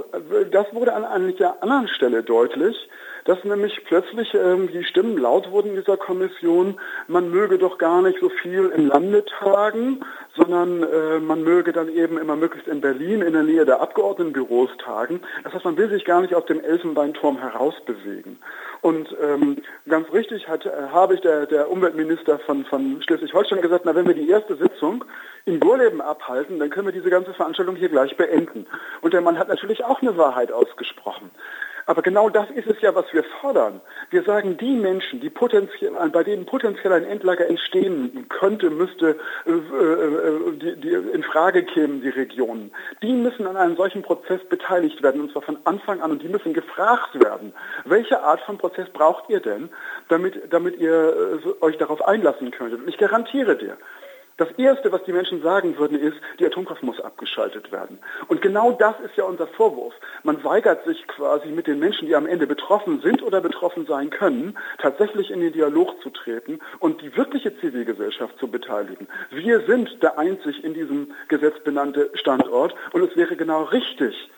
das 0.51 0.73
wurde 0.73 0.93
an 0.93 1.05
einer 1.05 1.61
anderen 1.61 1.87
Stelle 1.87 2.23
deutlich, 2.23 2.89
dass 3.25 3.43
nämlich 3.43 3.83
plötzlich 3.85 4.33
ähm, 4.35 4.69
die 4.71 4.83
Stimmen 4.83 5.17
laut 5.17 5.51
wurden 5.51 5.71
in 5.71 5.75
dieser 5.75 5.97
Kommission, 5.97 6.79
man 7.07 7.31
möge 7.31 7.57
doch 7.57 7.77
gar 7.77 8.01
nicht 8.01 8.19
so 8.19 8.29
viel 8.29 8.71
im 8.75 8.87
Lande 8.87 9.25
tagen, 9.25 10.05
sondern 10.35 10.83
äh, 10.83 11.19
man 11.19 11.43
möge 11.43 11.73
dann 11.73 11.89
eben 11.89 12.17
immer 12.17 12.35
möglichst 12.35 12.67
in 12.67 12.81
Berlin 12.81 13.21
in 13.21 13.33
der 13.33 13.43
Nähe 13.43 13.65
der 13.65 13.81
Abgeordnetenbüros 13.81 14.69
tagen. 14.77 15.21
Das 15.43 15.53
heißt, 15.53 15.65
man 15.65 15.77
will 15.77 15.89
sich 15.89 16.05
gar 16.05 16.21
nicht 16.21 16.35
aus 16.35 16.45
dem 16.45 16.63
Elfenbeinturm 16.63 17.39
herausbewegen. 17.39 18.37
Und 18.81 19.15
ähm, 19.19 19.57
ganz 19.89 20.11
richtig 20.13 20.47
hat, 20.47 20.67
äh, 20.67 20.69
habe 20.91 21.15
ich 21.15 21.21
der, 21.21 21.47
der 21.47 21.71
Umweltminister 21.71 22.37
von, 22.39 22.63
von 22.65 23.01
Schleswig-Holstein 23.01 23.61
gesagt, 23.61 23.85
na 23.85 23.95
wenn 23.95 24.07
wir 24.07 24.13
die 24.13 24.29
erste 24.29 24.55
Sitzung 24.55 25.03
in 25.45 25.59
Gorleben 25.59 26.01
abhalten, 26.01 26.59
dann 26.59 26.69
können 26.69 26.87
wir 26.87 26.93
diese 26.93 27.09
ganze 27.09 27.33
Veranstaltung 27.33 27.75
hier 27.75 27.89
gleich 27.89 28.15
beenden. 28.17 28.67
Und 29.01 29.13
der 29.13 29.21
Mann 29.21 29.39
hat 29.39 29.47
natürlich 29.47 29.83
auch 29.83 30.01
eine 30.03 30.15
Wahrheit 30.15 30.51
ausgesprochen. 30.51 31.31
Aber 31.87 32.01
genau 32.01 32.29
das 32.29 32.49
ist 32.49 32.67
es 32.67 32.81
ja, 32.81 32.95
was 32.95 33.05
wir 33.13 33.23
fordern. 33.41 33.79
Wir 34.09 34.23
sagen, 34.23 34.57
die 34.57 34.75
Menschen, 34.75 35.19
die 35.19 35.29
potenziell, 35.29 35.91
bei 36.11 36.23
denen 36.23 36.45
potenziell 36.45 36.91
ein 36.93 37.03
Endlager 37.03 37.47
entstehen 37.47 38.25
könnte, 38.29 38.71
müsste, 38.71 39.17
äh, 39.45 39.51
äh, 39.51 40.51
die, 40.53 40.81
die 40.81 40.93
in 40.93 41.23
Frage 41.23 41.63
kämen, 41.63 42.01
die 42.01 42.09
Regionen, 42.09 42.71
die 43.03 43.13
müssen 43.13 43.45
an 43.45 43.55
einem 43.55 43.75
solchen 43.75 44.01
Prozess 44.01 44.41
beteiligt 44.49 45.03
werden, 45.03 45.21
und 45.21 45.31
zwar 45.31 45.43
von 45.43 45.57
Anfang 45.65 46.01
an, 46.01 46.11
und 46.11 46.23
die 46.23 46.27
müssen 46.27 46.53
gefragt 46.53 47.19
werden, 47.23 47.53
welche 47.85 48.21
Art 48.21 48.41
von 48.41 48.57
Prozess 48.57 48.89
braucht 48.89 49.29
ihr 49.29 49.39
denn, 49.39 49.69
damit, 50.07 50.51
damit 50.51 50.77
ihr 50.77 51.39
äh, 51.45 51.63
euch 51.63 51.77
darauf 51.77 52.03
einlassen 52.07 52.49
könntet. 52.49 52.81
Und 52.81 52.87
ich 52.87 52.97
garantiere 52.97 53.57
dir, 53.57 53.77
das 54.37 54.51
Erste, 54.57 54.91
was 54.91 55.03
die 55.05 55.13
Menschen 55.13 55.41
sagen 55.41 55.77
würden, 55.77 55.97
ist, 55.97 56.17
die 56.39 56.45
Atomkraft 56.45 56.83
muss 56.83 56.99
abgeschaltet 56.99 57.71
werden. 57.71 57.99
Und 58.27 58.41
genau 58.41 58.73
das 58.73 58.99
ist 58.99 59.15
ja 59.15 59.23
unser 59.23 59.47
Vorwurf. 59.47 59.93
Man 60.23 60.43
weigert 60.43 60.83
sich 60.83 61.07
quasi 61.07 61.47
mit 61.49 61.67
den 61.67 61.79
Menschen, 61.79 62.07
die 62.07 62.15
am 62.15 62.25
Ende 62.27 62.45
betroffen 62.45 62.99
sind 62.99 63.23
oder 63.23 63.39
betroffen 63.39 63.85
sein 63.85 64.09
können, 64.09 64.57
tatsächlich 64.79 65.31
in 65.31 65.39
den 65.39 65.53
Dialog 65.53 66.01
zu 66.01 66.09
treten 66.09 66.59
und 66.79 67.01
die 67.01 67.15
wirkliche 67.15 67.57
Zivilgesellschaft 67.59 68.37
zu 68.37 68.49
beteiligen. 68.49 69.07
Wir 69.29 69.61
sind 69.61 70.03
der 70.03 70.19
einzig 70.19 70.63
in 70.63 70.73
diesem 70.73 71.13
Gesetz 71.29 71.57
benannte 71.63 72.09
Standort 72.15 72.75
und 72.91 73.09
es 73.09 73.15
wäre 73.15 73.37
genau 73.37 73.63
richtig, 73.63 74.29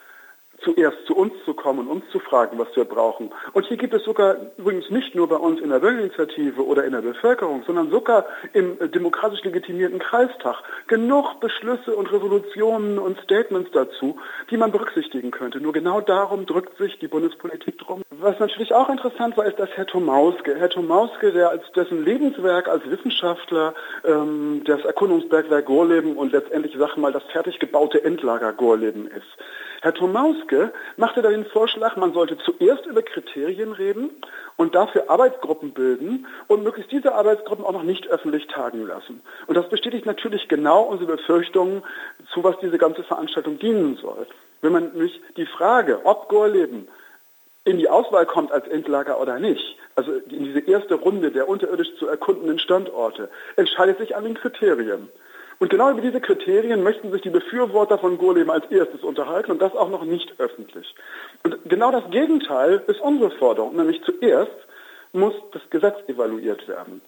zuerst 0.64 0.98
zu 1.06 1.16
uns 1.16 1.34
zu 1.46 1.54
kommen 1.54 1.88
und 1.88 1.88
uns 1.88 2.10
zu 2.12 2.20
fragen, 2.20 2.58
was 2.58 2.68
wir 2.76 2.86
brauchen. 2.86 3.32
Und 3.54 3.66
hier 3.68 3.78
gibt 3.78 3.94
es 3.94 4.04
sogar 4.04 4.36
übrigens 4.58 4.90
nicht 4.90 5.16
nur 5.16 5.28
bei 5.30 5.36
uns 5.36 5.62
in 5.62 5.70
der 5.70 5.80
Bürgerinitiative 5.80 6.66
oder 6.66 6.86
in 6.86 6.94
der 6.94 7.02
Bevölkerung, 7.02 7.64
sondern 7.66 7.90
sogar 7.90 8.26
im 8.54 8.78
demokratisch 8.92 9.44
legitimierten 9.44 10.00
Kreistag 10.00 10.64
genug 10.88 11.40
Beschlüsse 11.40 11.96
und 11.96 12.12
Resolutionen 12.12 12.98
und 12.98 13.20
Statements 13.22 13.72
dazu, 13.72 14.18
die 14.50 14.58
man 14.58 14.72
berücksichtigen 14.72 15.32
könnte. 15.32 15.60
Nur 15.60 15.74
genau 15.74 16.02
darum 16.02 16.46
drückt 16.46 16.78
sich 16.78 16.98
die 17.00 17.08
Bundespolitik 17.08 17.78
drum. 17.78 18.02
Was 18.20 18.40
natürlich 18.40 18.74
auch 18.74 18.90
interessant 18.90 19.38
war, 19.38 19.46
ist, 19.46 19.60
dass 19.60 19.70
Herr 19.76 19.86
Tomauske, 19.86 20.56
Herr 20.56 20.70
Tomauske, 20.70 21.32
der 21.32 21.52
als 21.52 21.72
dessen 21.74 22.04
Lebenswerk 22.04 22.68
als 22.68 22.90
Wissenschaftler 22.90 23.76
ähm, 24.04 24.64
das 24.66 24.84
Erkundungsbergwerk 24.86 25.66
Gorleben 25.66 26.18
und 26.18 26.32
letztendlich, 26.32 26.76
sag 26.80 26.98
mal, 26.98 27.12
das 27.12 27.22
fertig 27.32 27.60
gebaute 27.60 28.04
Endlager 28.04 28.54
Gorleben 28.54 29.06
ist. 29.08 29.28
Herr 29.82 29.94
Tomauske 29.94 30.74
machte 30.96 31.22
da 31.22 31.30
den 31.30 31.46
Vorschlag, 31.46 31.96
man 31.96 32.14
sollte 32.14 32.40
zuerst 32.40 32.88
über 32.88 33.04
Kriterien 33.04 33.72
reden 33.72 34.10
und 34.56 34.74
dafür 34.74 35.12
Arbeitsgruppen 35.12 35.74
bilden 35.74 36.26
und 36.48 36.64
möglichst 36.64 36.92
diese 36.92 37.14
Arbeitsgruppen 37.14 37.66
auch 37.66 37.74
noch 37.74 37.84
nicht 37.84 38.08
öffentlich 38.08 38.48
tagen 38.48 38.88
lassen. 38.88 39.22
Und 39.46 39.56
das 39.56 39.70
bestätigt 39.70 40.08
natürlich 40.08 40.48
genau 40.48 40.82
unsere 40.82 41.18
Befürchtungen, 41.18 41.84
zu 42.34 42.44
was 42.44 42.58
diese 42.62 42.80
ganze 42.80 43.04
Veranstaltung 43.04 43.60
dienen 43.60 43.96
soll. 44.02 44.26
Wenn 44.62 44.72
man 44.72 44.92
nämlich 44.94 45.22
die 45.36 45.46
Frage, 45.46 46.02
ob 46.04 46.30
Gorleben 46.30 46.88
in 47.68 47.78
die 47.78 47.90
Auswahl 47.90 48.26
kommt 48.26 48.52
als 48.52 48.68
Endlager 48.68 49.20
oder 49.20 49.40
nicht, 49.40 49.78
also 49.96 50.14
in 50.14 50.46
diese 50.46 50.60
erste 50.60 50.96
Runde 50.96 51.32
der 51.32 51.48
unterirdisch 51.48 51.96
zu 52.00 52.08
erkundenden 52.08 52.60
Standorte, 52.60 53.30
entscheidet 53.56 53.98
sich 53.98 54.16
an 54.16 54.24
den 54.24 54.36
Kriterien. 54.36 55.10
Und 55.60 55.70
genau 55.70 55.92
über 55.92 56.02
diese 56.02 56.22
Kriterien 56.22 56.84
möchten 56.84 57.12
sich 57.12 57.22
die 57.22 57.30
Befürworter 57.30 57.98
von 57.98 58.18
Golem 58.18 58.50
als 58.50 58.66
erstes 58.70 59.02
unterhalten 59.02 59.52
und 59.52 59.62
das 59.62 59.76
auch 59.76 59.90
noch 59.90 60.06
nicht 60.06 60.40
öffentlich. 60.40 60.94
Und 61.44 61.58
genau 61.66 61.92
das 61.92 62.10
Gegenteil 62.12 62.84
ist 62.88 63.02
unsere 63.02 63.32
Forderung, 63.32 63.76
nämlich 63.76 64.02
zuerst 64.04 64.52
muss 65.14 65.34
das 65.52 65.64
Gesetz 65.70 65.98
evaluiert 66.08 66.68
werden 66.68 67.02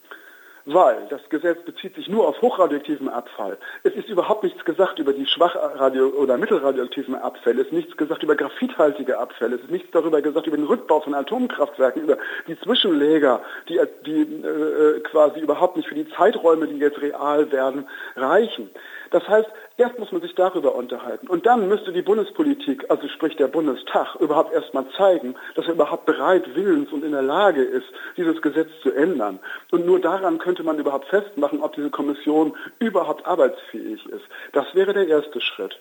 weil 0.65 1.07
das 1.09 1.21
Gesetz 1.29 1.63
bezieht 1.63 1.95
sich 1.95 2.07
nur 2.07 2.27
auf 2.27 2.41
hochradioaktiven 2.41 3.09
Abfall. 3.09 3.57
Es 3.83 3.93
ist 3.93 4.09
überhaupt 4.09 4.43
nichts 4.43 4.63
gesagt 4.65 4.99
über 4.99 5.13
die 5.13 5.25
schwachradio- 5.25 6.13
oder 6.13 6.37
mittelradioaktiven 6.37 7.15
Abfälle. 7.15 7.61
Es 7.61 7.67
ist 7.67 7.73
nichts 7.73 7.97
gesagt 7.97 8.23
über 8.23 8.35
graphithaltige 8.35 9.17
Abfälle. 9.17 9.55
Es 9.55 9.61
ist 9.63 9.71
nichts 9.71 9.91
darüber 9.91 10.21
gesagt 10.21 10.47
über 10.47 10.57
den 10.57 10.65
Rückbau 10.65 10.99
von 11.01 11.13
Atomkraftwerken, 11.13 12.03
über 12.03 12.17
die 12.47 12.59
Zwischenläger, 12.59 13.41
die, 13.67 13.79
die 14.05 14.21
äh, 14.21 14.99
quasi 15.01 15.39
überhaupt 15.39 15.77
nicht 15.77 15.87
für 15.87 15.95
die 15.95 16.09
Zeiträume, 16.09 16.67
die 16.67 16.77
jetzt 16.77 17.01
real 17.01 17.51
werden, 17.51 17.87
reichen. 18.15 18.69
Das 19.11 19.27
heißt, 19.27 19.49
erst 19.79 19.97
muss 19.97 20.11
man 20.11 20.21
sich 20.21 20.35
darüber 20.35 20.75
unterhalten. 20.75 21.27
Und 21.27 21.45
dann 21.45 21.67
müsste 21.67 21.91
die 21.91 22.01
Bundespolitik, 22.01 22.85
also 22.89 23.07
sprich 23.07 23.35
der 23.37 23.47
Bundestag, 23.47 24.15
überhaupt 24.15 24.53
erst 24.53 24.73
mal 24.73 24.85
zeigen, 24.97 25.35
dass 25.55 25.65
er 25.65 25.73
überhaupt 25.73 26.05
bereit, 26.05 26.53
willens 26.53 26.91
und 26.91 27.03
in 27.03 27.13
der 27.13 27.21
Lage 27.21 27.63
ist, 27.63 27.87
dieses 28.17 28.41
Gesetz 28.41 28.69
zu 28.83 28.91
ändern. 28.91 29.39
Und 29.71 29.85
nur 29.85 29.99
daran 29.99 30.37
könnte 30.37 30.63
man 30.63 30.77
überhaupt 30.77 31.07
festmachen, 31.07 31.61
ob 31.61 31.73
diese 31.75 31.89
Kommission 31.89 32.55
überhaupt 32.79 33.25
arbeitsfähig 33.25 34.05
ist. 34.05 34.25
Das 34.51 34.65
wäre 34.75 34.93
der 34.93 35.07
erste 35.07 35.39
Schritt. 35.39 35.79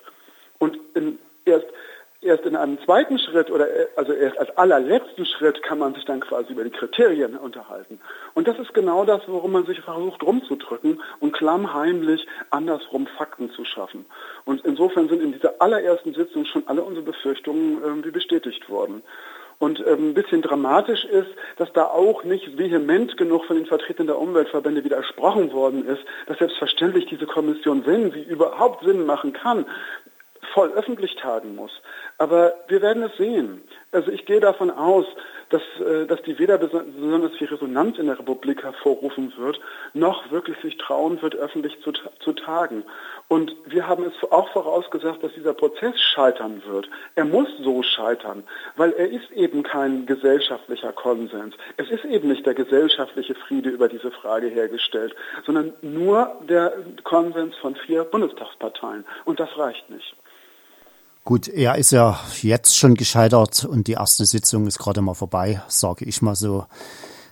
Und 0.59 0.78
erst 1.45 1.67
Erst 2.21 2.47
in 2.47 2.57
einem 2.57 2.81
zweiten 2.85 3.17
Schritt 3.21 3.49
oder 3.49 3.69
also 3.95 4.13
erst 4.13 4.39
als 4.39 4.57
allerletzten 4.57 5.25
Schritt 5.25 5.63
kann 5.63 5.79
man 5.79 5.95
sich 5.95 6.05
dann 6.05 6.19
quasi 6.19 6.53
über 6.53 6.65
die 6.65 6.71
Kriterien 6.71 7.37
unterhalten. 7.37 8.01
Und 8.35 8.49
das 8.49 8.59
ist 8.59 8.75
genau 8.75 9.05
das, 9.05 9.23
worum 9.29 9.53
man 9.53 9.67
sich 9.67 9.81
versucht 9.81 10.25
rumzudrücken 10.25 11.01
und 11.21 11.33
klammheimlich 11.33 12.27
andersrum 12.51 13.07
Fakten 13.07 13.53
zu 13.53 13.65
schaffen. 13.65 14.05
Und 14.45 14.65
insofern 14.65 15.09
sind 15.09 15.23
in 15.23 15.31
dieser 15.31 15.63
allerersten 15.63 16.13
Sitzung 16.13 16.45
schon 16.45 16.67
alle 16.67 16.83
unsere 16.83 17.07
Befürchtungen 17.07 17.81
irgendwie 17.85 18.11
bestätigt 18.11 18.69
worden. 18.69 19.05
Und 19.61 19.81
ähm, 19.87 20.11
ein 20.11 20.15
bisschen 20.15 20.43
dramatisch 20.43 21.05
ist, 21.05 21.31
dass 21.57 21.73
da 21.73 21.85
auch 21.85 22.25
nicht 22.25 22.59
vehement 22.59 23.17
genug 23.17 23.45
von 23.45 23.57
den 23.57 23.67
Vertretern 23.67 24.07
der 24.07 24.19
Umweltverbände 24.19 24.83
widersprochen 24.85 25.53
worden 25.53 25.85
ist, 25.87 26.03
dass 26.27 26.39
selbstverständlich 26.39 27.07
diese 27.07 27.27
Kommission, 27.27 27.87
wenn 27.87 28.13
sie 28.13 28.23
überhaupt 28.23 28.85
Sinn 28.85 29.05
machen 29.05 29.33
kann, 29.33 29.67
voll 30.54 30.71
öffentlich 30.73 31.16
tagen 31.16 31.54
muss. 31.54 31.73
Aber 32.18 32.54
wir 32.68 32.83
werden 32.83 33.02
es 33.02 33.16
sehen. 33.16 33.62
Also 33.92 34.11
ich 34.11 34.26
gehe 34.26 34.40
davon 34.40 34.71
aus, 34.71 35.07
dass, 35.50 35.62
äh, 35.80 36.07
dass 36.07 36.21
die 36.23 36.38
weder 36.38 36.59
besonders 36.59 37.35
viel 37.37 37.49
Resonanz 37.49 37.99
in 37.99 38.07
der 38.07 38.18
Republik 38.18 38.62
hervorrufen 38.62 39.33
wird, 39.37 39.61
noch 39.95 40.30
wirklich 40.30 40.59
sich 40.61 40.76
trauen 40.76 41.21
wird, 41.23 41.37
öffentlich 41.37 41.80
zu, 41.83 41.92
zu 41.92 42.33
tagen. 42.33 42.85
Und 43.28 43.54
wir 43.66 43.87
haben 43.87 44.04
es 44.04 44.30
auch 44.30 44.50
vorausgesagt, 44.52 45.23
dass 45.23 45.33
dieser 45.35 45.54
Prozess 45.54 45.99
scheitern 46.00 46.62
wird. 46.66 46.88
Er 47.14 47.25
muss 47.25 47.49
so 47.62 47.83
scheitern, 47.83 48.45
weil 48.76 48.92
er 48.92 49.09
ist 49.09 49.30
eben 49.33 49.62
kein 49.62 50.07
gesellschaftlicher 50.07 50.92
Konsens. 50.92 51.54
Es 51.76 51.90
ist 51.90 52.04
eben 52.04 52.28
nicht 52.28 52.47
der 52.47 52.54
gesellschaftliche 52.54 53.35
Friede 53.35 53.71
über 53.71 53.88
diese 53.88 54.11
Frage 54.11 54.49
hergestellt, 54.49 55.14
sondern 55.47 55.73
nur 55.83 56.37
der 56.49 56.73
Konsens 57.04 57.57
von 57.57 57.75
vier 57.76 58.04
Bundestagsparteien. 58.04 59.04
Und 59.25 59.40
das 59.40 59.57
reicht 59.57 59.88
nicht. 59.90 60.14
Gut, 61.29 61.47
er 61.47 61.75
ist 61.75 61.91
ja 61.91 62.19
jetzt 62.41 62.79
schon 62.79 62.95
gescheitert 62.95 63.67
und 63.67 63.87
die 63.87 63.93
erste 63.93 64.25
Sitzung 64.25 64.67
ist 64.67 64.79
gerade 64.79 65.03
mal 65.03 65.13
vorbei, 65.13 65.61
sage 65.69 66.07
ich 66.07 66.23
mal 66.23 66.35
so. 66.35 66.65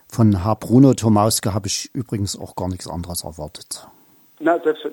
Von 0.06 0.44
Herr 0.44 0.56
Bruno 0.56 0.92
Tomauske 0.92 1.54
habe 1.54 1.68
ich 1.68 1.88
übrigens 1.94 2.38
auch 2.38 2.56
gar 2.56 2.68
nichts 2.68 2.88
anderes 2.88 3.24
erwartet. 3.24 3.88
Na, 4.38 4.60
selbst, 4.62 4.84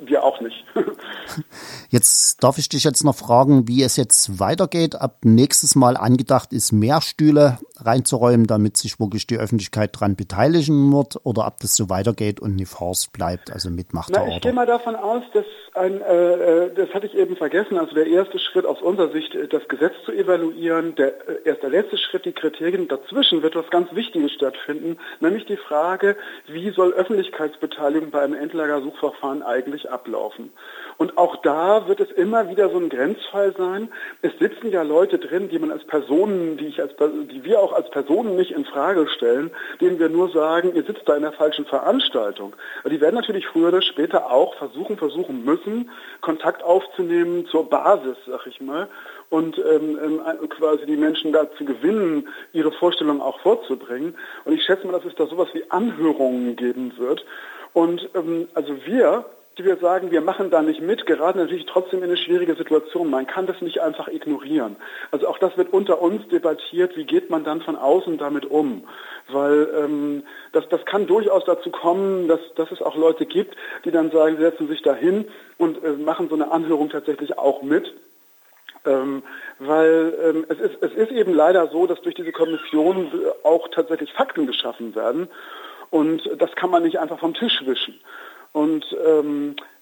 wir 0.00 0.22
auch 0.22 0.40
nicht. 0.40 0.64
jetzt 1.90 2.42
darf 2.42 2.58
ich 2.58 2.68
dich 2.68 2.84
jetzt 2.84 3.04
noch 3.04 3.16
fragen, 3.16 3.66
wie 3.66 3.82
es 3.82 3.96
jetzt 3.96 4.38
weitergeht. 4.38 4.94
Ab 4.94 5.18
nächstes 5.24 5.74
Mal 5.74 5.96
angedacht 5.96 6.52
ist, 6.52 6.72
mehr 6.72 7.00
Stühle 7.00 7.58
reinzuräumen, 7.84 8.46
damit 8.46 8.76
sich 8.76 9.00
wirklich 9.00 9.26
die 9.26 9.38
Öffentlichkeit 9.38 9.94
daran 9.94 10.16
beteiligen 10.16 10.92
wird 10.92 11.16
oder 11.24 11.46
ob 11.46 11.58
das 11.60 11.76
so 11.76 11.88
weitergeht 11.88 12.40
und 12.40 12.56
nicht 12.56 12.68
Force 12.68 13.08
bleibt, 13.12 13.52
also 13.52 13.70
mitmacht 13.70 14.10
Na, 14.12 14.26
Ich 14.28 14.40
gehe 14.40 14.52
mal 14.52 14.66
davon 14.66 14.96
aus, 14.96 15.22
dass 15.32 15.44
ein, 15.74 16.00
äh, 16.00 16.64
äh, 16.64 16.74
das 16.74 16.92
hatte 16.92 17.06
ich 17.06 17.14
eben 17.14 17.36
vergessen, 17.36 17.78
also 17.78 17.94
der 17.94 18.06
erste 18.06 18.38
Schritt 18.38 18.66
aus 18.66 18.82
unserer 18.82 19.10
Sicht, 19.12 19.34
äh, 19.34 19.48
das 19.48 19.66
Gesetz 19.68 19.94
zu 20.04 20.12
evaluieren, 20.12 20.94
der, 20.94 21.28
äh, 21.28 21.40
erst 21.44 21.62
der 21.62 21.70
letzte 21.70 21.98
Schritt, 21.98 22.24
die 22.24 22.32
Kriterien, 22.32 22.88
dazwischen 22.88 23.42
wird 23.42 23.54
was 23.54 23.68
ganz 23.70 23.92
Wichtiges 23.94 24.32
stattfinden, 24.32 24.98
nämlich 25.20 25.46
die 25.46 25.56
Frage, 25.56 26.16
wie 26.46 26.70
soll 26.70 26.92
Öffentlichkeitsbeteiligung 26.92 28.10
bei 28.10 28.20
einem 28.20 28.34
Endlagersuchverfahren 28.42 29.42
eigentlich 29.42 29.90
ablaufen. 29.90 30.52
Und 30.98 31.16
auch 31.16 31.36
da 31.36 31.88
wird 31.88 32.00
es 32.00 32.10
immer 32.10 32.50
wieder 32.50 32.68
so 32.70 32.78
ein 32.78 32.88
Grenzfall 32.88 33.54
sein. 33.56 33.90
Es 34.20 34.32
sitzen 34.38 34.70
ja 34.70 34.82
Leute 34.82 35.18
drin, 35.18 35.48
die 35.48 35.58
man 35.58 35.70
als 35.70 35.84
Personen, 35.84 36.56
die 36.56 36.66
ich 36.66 36.80
als, 36.80 36.92
die 36.96 37.44
wir 37.44 37.60
auch 37.60 37.72
als 37.72 37.90
Personen 37.90 38.36
nicht 38.36 38.50
in 38.50 38.64
Frage 38.64 39.08
stellen, 39.08 39.50
denen 39.80 39.98
wir 39.98 40.08
nur 40.08 40.30
sagen, 40.30 40.74
ihr 40.74 40.84
sitzt 40.84 41.08
da 41.08 41.16
in 41.16 41.22
der 41.22 41.32
falschen 41.32 41.64
Veranstaltung. 41.64 42.54
Die 42.84 43.00
werden 43.00 43.14
natürlich 43.14 43.46
früher 43.46 43.68
oder 43.68 43.82
später 43.82 44.30
auch 44.30 44.54
versuchen, 44.56 44.96
versuchen 44.98 45.44
müssen, 45.44 45.90
Kontakt 46.20 46.62
aufzunehmen 46.62 47.46
zur 47.46 47.68
Basis, 47.70 48.16
sag 48.26 48.46
ich 48.46 48.60
mal, 48.60 48.88
und 49.30 49.58
ähm, 49.58 49.98
ähm, 50.04 50.48
quasi 50.50 50.84
die 50.84 50.96
Menschen 50.96 51.32
dazu 51.32 51.64
gewinnen, 51.64 52.28
ihre 52.52 52.70
Vorstellungen 52.70 53.22
auch 53.22 53.40
vorzubringen. 53.40 54.14
Und 54.44 54.52
ich 54.52 54.62
schätze 54.64 54.86
mal, 54.86 54.92
dass 54.92 55.04
es 55.04 55.14
da 55.14 55.26
sowas 55.26 55.48
wie 55.54 55.70
Anhörungen 55.70 56.54
geben 56.56 56.92
wird. 56.98 57.24
Und 57.72 58.08
ähm, 58.14 58.48
also 58.54 58.84
wir 58.84 59.24
die 59.58 59.64
wir 59.64 59.76
sagen, 59.76 60.10
wir 60.10 60.22
machen 60.22 60.50
da 60.50 60.62
nicht 60.62 60.80
mit, 60.80 61.04
geraten 61.04 61.38
natürlich 61.38 61.66
trotzdem 61.66 61.98
in 61.98 62.06
eine 62.06 62.16
schwierige 62.16 62.54
Situation. 62.54 63.10
Man 63.10 63.26
kann 63.26 63.46
das 63.46 63.60
nicht 63.60 63.80
einfach 63.82 64.08
ignorieren. 64.08 64.76
Also 65.10 65.28
auch 65.28 65.38
das 65.38 65.56
wird 65.58 65.72
unter 65.72 66.00
uns 66.00 66.26
debattiert, 66.28 66.96
wie 66.96 67.04
geht 67.04 67.28
man 67.28 67.44
dann 67.44 67.60
von 67.60 67.76
außen 67.76 68.16
damit 68.16 68.46
um? 68.46 68.84
Weil 69.28 69.68
ähm, 69.76 70.22
das, 70.52 70.68
das 70.70 70.84
kann 70.86 71.06
durchaus 71.06 71.44
dazu 71.44 71.70
kommen, 71.70 72.28
dass, 72.28 72.40
dass 72.56 72.70
es 72.72 72.80
auch 72.80 72.96
Leute 72.96 73.26
gibt, 73.26 73.54
die 73.84 73.90
dann 73.90 74.10
sagen, 74.10 74.36
sie 74.36 74.42
setzen 74.42 74.68
sich 74.68 74.80
da 74.82 74.94
hin 74.94 75.26
und 75.58 75.84
äh, 75.84 75.92
machen 75.92 76.28
so 76.28 76.34
eine 76.34 76.50
Anhörung 76.50 76.88
tatsächlich 76.88 77.36
auch 77.36 77.62
mit. 77.62 77.92
Ähm, 78.84 79.22
weil 79.58 80.14
ähm, 80.24 80.46
es, 80.48 80.58
ist, 80.58 80.76
es 80.80 80.92
ist 80.94 81.12
eben 81.12 81.34
leider 81.34 81.68
so, 81.68 81.86
dass 81.86 82.00
durch 82.00 82.14
diese 82.14 82.32
Kommission 82.32 83.12
auch 83.44 83.68
tatsächlich 83.68 84.12
Fakten 84.12 84.46
geschaffen 84.46 84.94
werden. 84.94 85.28
Und 85.92 86.22
das 86.38 86.50
kann 86.52 86.70
man 86.70 86.84
nicht 86.84 86.98
einfach 86.98 87.18
vom 87.18 87.34
Tisch 87.34 87.62
wischen. 87.66 88.00
Und 88.52 88.82
ähm, 89.06 89.56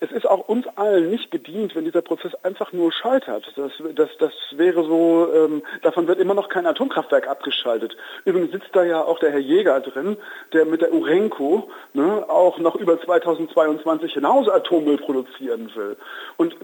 es 0.00 0.12
ist 0.12 0.28
auch 0.28 0.46
uns 0.46 0.66
allen 0.76 1.10
nicht 1.10 1.30
gedient, 1.30 1.74
wenn 1.74 1.86
dieser 1.86 2.02
Prozess 2.02 2.34
einfach 2.44 2.74
nur 2.74 2.92
scheitert. 2.92 3.50
Das, 3.56 3.72
das, 3.94 4.10
das 4.18 4.32
wäre 4.52 4.84
so, 4.84 5.32
ähm, 5.34 5.62
davon 5.80 6.06
wird 6.06 6.18
immer 6.18 6.34
noch 6.34 6.50
kein 6.50 6.66
Atomkraftwerk 6.66 7.26
abgeschaltet. 7.26 7.96
Übrigens 8.26 8.52
sitzt 8.52 8.68
da 8.76 8.84
ja 8.84 9.02
auch 9.02 9.18
der 9.18 9.30
Herr 9.30 9.38
Jäger 9.38 9.80
drin, 9.80 10.18
der 10.52 10.66
mit 10.66 10.82
der 10.82 10.92
Urenco 10.92 11.70
ne, 11.94 12.28
auch 12.28 12.58
noch 12.58 12.76
über 12.76 13.00
2022 13.00 14.12
hinaus 14.12 14.50
Atommüll 14.50 14.98
produzieren 14.98 15.70
will. 15.74 15.96
Und 16.36 16.54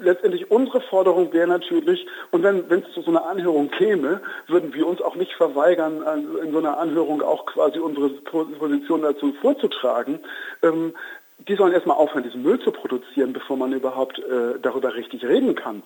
letztendlich 0.00 0.50
unsere 0.50 0.80
Forderung 0.80 1.32
wäre 1.34 1.46
natürlich, 1.46 2.06
und 2.30 2.42
wenn 2.42 2.70
es 2.70 2.92
zu 2.94 3.02
so 3.02 3.10
einer 3.10 3.26
Anhörung 3.26 3.70
käme, 3.70 4.22
würden 4.46 4.72
wir 4.72 4.86
uns 4.86 5.02
auch 5.02 5.14
nicht 5.14 5.34
verweigern, 5.34 6.02
in 6.42 6.52
so 6.52 6.58
einer 6.58 6.78
Anhörung 6.78 7.22
auch 7.22 7.44
quasi 7.46 7.78
unsere 7.78 8.08
Position 8.08 9.02
dazu 9.02 9.32
vorzutragen. 9.40 10.20
Ähm, 10.62 10.94
die 11.38 11.56
sollen 11.56 11.72
erstmal 11.72 11.96
aufhören, 11.96 12.24
diesen 12.24 12.42
Müll 12.42 12.60
zu 12.60 12.70
produzieren, 12.70 13.32
bevor 13.32 13.56
man 13.56 13.72
überhaupt 13.72 14.18
äh, 14.18 14.58
darüber 14.60 14.94
richtig 14.94 15.24
reden 15.24 15.54
kann. 15.54 15.82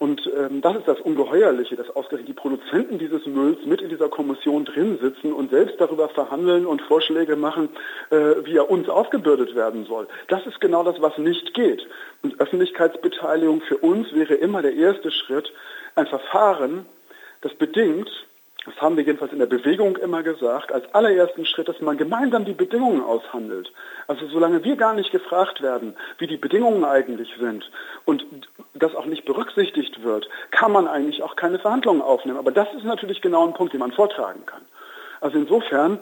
Und 0.00 0.26
ähm, 0.34 0.62
das 0.62 0.76
ist 0.76 0.88
das 0.88 0.98
Ungeheuerliche, 0.98 1.76
dass 1.76 1.94
ausgerechnet 1.94 2.28
die 2.28 2.32
Produzenten 2.32 2.98
dieses 2.98 3.26
Mülls 3.26 3.58
mit 3.66 3.82
in 3.82 3.90
dieser 3.90 4.08
Kommission 4.08 4.64
drin 4.64 4.98
sitzen 4.98 5.30
und 5.34 5.50
selbst 5.50 5.78
darüber 5.78 6.08
verhandeln 6.08 6.64
und 6.64 6.80
Vorschläge 6.80 7.36
machen, 7.36 7.68
äh, 8.08 8.16
wie 8.44 8.56
er 8.56 8.70
uns 8.70 8.88
aufgebürdet 8.88 9.54
werden 9.54 9.84
soll. 9.84 10.08
Das 10.28 10.46
ist 10.46 10.58
genau 10.58 10.84
das, 10.84 11.02
was 11.02 11.18
nicht 11.18 11.52
geht. 11.52 11.86
Und 12.22 12.40
Öffentlichkeitsbeteiligung 12.40 13.60
für 13.60 13.76
uns 13.76 14.10
wäre 14.14 14.32
immer 14.34 14.62
der 14.62 14.72
erste 14.72 15.10
Schritt, 15.10 15.52
ein 15.96 16.06
Verfahren, 16.06 16.86
das 17.42 17.52
bedingt, 17.54 18.08
das 18.66 18.76
haben 18.80 18.96
wir 18.96 19.04
jedenfalls 19.04 19.32
in 19.32 19.38
der 19.38 19.46
Bewegung 19.46 19.96
immer 19.96 20.22
gesagt, 20.22 20.70
als 20.70 20.92
allerersten 20.94 21.46
Schritt, 21.46 21.68
dass 21.68 21.80
man 21.80 21.96
gemeinsam 21.96 22.44
die 22.44 22.52
Bedingungen 22.52 23.02
aushandelt. 23.02 23.72
Also 24.06 24.26
solange 24.26 24.62
wir 24.64 24.76
gar 24.76 24.92
nicht 24.94 25.12
gefragt 25.12 25.62
werden, 25.62 25.96
wie 26.18 26.26
die 26.26 26.36
Bedingungen 26.36 26.84
eigentlich 26.84 27.34
sind 27.38 27.70
und 28.04 28.24
das 28.74 28.94
auch 28.94 29.06
nicht 29.06 29.24
berücksichtigt 29.24 30.02
wird, 30.02 30.28
kann 30.50 30.72
man 30.72 30.88
eigentlich 30.88 31.22
auch 31.22 31.36
keine 31.36 31.58
Verhandlungen 31.58 32.02
aufnehmen. 32.02 32.38
Aber 32.38 32.52
das 32.52 32.68
ist 32.74 32.84
natürlich 32.84 33.22
genau 33.22 33.46
ein 33.46 33.54
Punkt, 33.54 33.72
den 33.72 33.80
man 33.80 33.92
vortragen 33.92 34.44
kann. 34.44 34.62
Also 35.20 35.38
insofern 35.38 35.98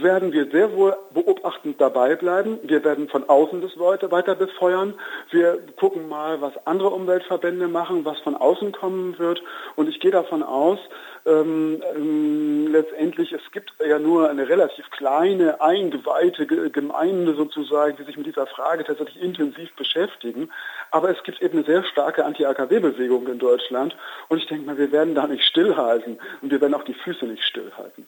werden 0.00 0.32
wir 0.32 0.50
sehr 0.50 0.72
wohl 0.74 0.96
beobachtend 1.14 1.80
dabei 1.80 2.14
bleiben. 2.14 2.58
Wir 2.62 2.84
werden 2.84 3.08
von 3.08 3.28
außen 3.28 3.62
das 3.62 3.74
Leute 3.76 4.10
weiter 4.10 4.34
befeuern. 4.34 4.94
Wir 5.30 5.58
gucken 5.76 6.08
mal, 6.08 6.40
was 6.40 6.52
andere 6.66 6.90
Umweltverbände 6.90 7.66
machen, 7.68 8.04
was 8.04 8.18
von 8.20 8.36
außen 8.36 8.72
kommen 8.72 9.18
wird. 9.18 9.42
Und 9.76 9.88
ich 9.88 9.98
gehe 10.00 10.10
davon 10.10 10.42
aus, 10.42 10.78
ähm, 11.26 11.82
ähm, 11.96 12.68
letztendlich, 12.70 13.32
es 13.32 13.42
gibt 13.52 13.72
ja 13.86 13.98
nur 13.98 14.28
eine 14.28 14.48
relativ 14.48 14.90
kleine, 14.90 15.60
eingeweihte 15.60 16.46
Gemeinde 16.46 17.34
sozusagen, 17.34 17.96
die 17.96 18.04
sich 18.04 18.16
mit 18.16 18.26
dieser 18.26 18.46
Frage 18.46 18.84
tatsächlich 18.84 19.22
intensiv 19.22 19.74
beschäftigen. 19.76 20.50
Aber 20.90 21.10
es 21.10 21.22
gibt 21.22 21.40
eben 21.40 21.58
eine 21.58 21.66
sehr 21.66 21.84
starke 21.84 22.24
Anti-AKW-Bewegung 22.24 23.26
in 23.28 23.38
Deutschland. 23.38 23.96
Und 24.28 24.38
ich 24.38 24.46
denke 24.46 24.66
mal, 24.66 24.78
wir 24.78 24.92
werden 24.92 25.14
da 25.14 25.26
nicht 25.26 25.44
stillhalten. 25.44 26.18
Und 26.42 26.50
wir 26.50 26.60
werden 26.60 26.74
auch 26.74 26.84
die 26.84 26.94
Füße 26.94 27.24
nicht 27.24 27.44
stillhalten. 27.44 28.06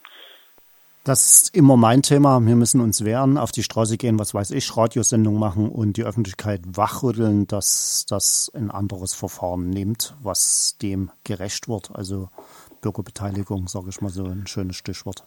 Das 1.04 1.26
ist 1.26 1.56
immer 1.56 1.76
mein 1.76 2.02
Thema. 2.02 2.38
Wir 2.46 2.54
müssen 2.54 2.80
uns 2.80 3.04
wehren, 3.04 3.36
auf 3.36 3.50
die 3.50 3.64
Straße 3.64 3.96
gehen, 3.96 4.20
was 4.20 4.34
weiß 4.34 4.52
ich, 4.52 4.76
Radiosendung 4.76 5.36
machen 5.36 5.68
und 5.68 5.96
die 5.96 6.04
Öffentlichkeit 6.04 6.60
wachrütteln, 6.64 7.48
dass 7.48 8.06
das 8.08 8.52
ein 8.54 8.70
anderes 8.70 9.12
Verfahren 9.12 9.68
nimmt, 9.68 10.14
was 10.22 10.78
dem 10.80 11.10
gerecht 11.24 11.68
wird. 11.68 11.90
Also 11.92 12.28
Bürgerbeteiligung, 12.82 13.66
sage 13.66 13.86
ich 13.88 14.00
mal 14.00 14.10
so 14.10 14.22
ein 14.22 14.46
schönes 14.46 14.76
Stichwort. 14.76 15.24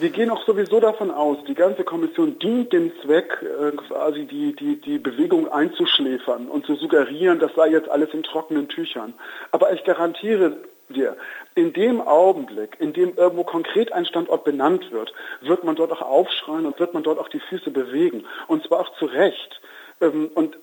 Wir 0.00 0.08
gehen 0.08 0.30
auch 0.30 0.44
sowieso 0.46 0.80
davon 0.80 1.10
aus, 1.10 1.36
die 1.46 1.54
ganze 1.54 1.84
Kommission 1.84 2.38
dient 2.38 2.72
dem 2.72 2.90
Zweck, 3.02 3.42
äh, 3.42 3.72
quasi 3.76 4.24
die, 4.24 4.56
die, 4.56 4.80
die 4.80 4.98
Bewegung 4.98 5.52
einzuschläfern 5.52 6.48
und 6.48 6.64
zu 6.64 6.76
suggerieren, 6.76 7.38
das 7.38 7.52
sei 7.54 7.68
jetzt 7.68 7.90
alles 7.90 8.08
in 8.14 8.22
trockenen 8.22 8.68
Tüchern. 8.68 9.12
Aber 9.52 9.70
ich 9.74 9.84
garantiere 9.84 10.56
dir, 10.88 11.16
in 11.54 11.72
dem 11.72 12.00
Augenblick, 12.00 12.76
in 12.78 12.92
dem 12.92 13.16
irgendwo 13.16 13.44
konkret 13.44 13.92
ein 13.92 14.06
Standort 14.06 14.44
benannt 14.44 14.90
wird, 14.90 15.12
wird 15.40 15.64
man 15.64 15.76
dort 15.76 15.92
auch 15.92 16.02
aufschreien 16.02 16.66
und 16.66 16.78
wird 16.78 16.94
man 16.94 17.02
dort 17.02 17.18
auch 17.18 17.28
die 17.28 17.40
Füße 17.40 17.70
bewegen. 17.70 18.24
Und 18.48 18.64
zwar 18.64 18.80
auch 18.80 18.96
zu 18.98 19.06
Recht. 19.06 19.60
Ähm, 20.00 20.30
und 20.34 20.56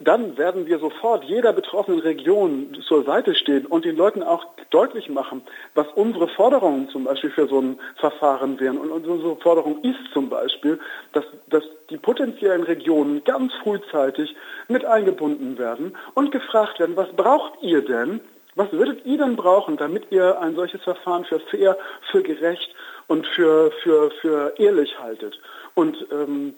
dann 0.00 0.36
werden 0.36 0.66
wir 0.66 0.78
sofort 0.78 1.24
jeder 1.24 1.52
betroffenen 1.52 2.00
Region 2.00 2.76
zur 2.86 3.04
Seite 3.04 3.34
stehen 3.34 3.66
und 3.66 3.84
den 3.84 3.96
Leuten 3.96 4.22
auch 4.22 4.44
deutlich 4.70 5.08
machen, 5.08 5.42
was 5.74 5.86
unsere 5.94 6.28
Forderungen 6.28 6.88
zum 6.90 7.04
Beispiel 7.04 7.30
für 7.30 7.48
so 7.48 7.60
ein 7.60 7.78
Verfahren 7.96 8.60
wären. 8.60 8.78
Und 8.78 8.90
unsere 8.90 9.36
Forderung 9.36 9.82
ist 9.82 10.12
zum 10.12 10.28
Beispiel, 10.28 10.78
dass, 11.12 11.24
dass 11.48 11.64
die 11.90 11.96
potenziellen 11.96 12.64
Regionen 12.64 13.24
ganz 13.24 13.52
frühzeitig 13.62 14.34
mit 14.68 14.84
eingebunden 14.84 15.58
werden 15.58 15.96
und 16.14 16.32
gefragt 16.32 16.78
werden, 16.78 16.96
was 16.96 17.08
braucht 17.12 17.62
ihr 17.62 17.82
denn, 17.82 18.20
was 18.56 18.72
würdet 18.72 19.04
ihr 19.04 19.18
denn 19.18 19.36
brauchen, 19.36 19.76
damit 19.76 20.10
ihr 20.10 20.40
ein 20.40 20.56
solches 20.56 20.82
Verfahren 20.82 21.24
für 21.24 21.40
fair, 21.40 21.76
für 22.10 22.22
gerecht 22.22 22.74
und 23.06 23.26
für, 23.26 23.70
für, 23.82 24.10
für 24.20 24.54
ehrlich 24.58 24.98
haltet? 24.98 25.38
Und 25.74 25.96
ähm, 26.10 26.54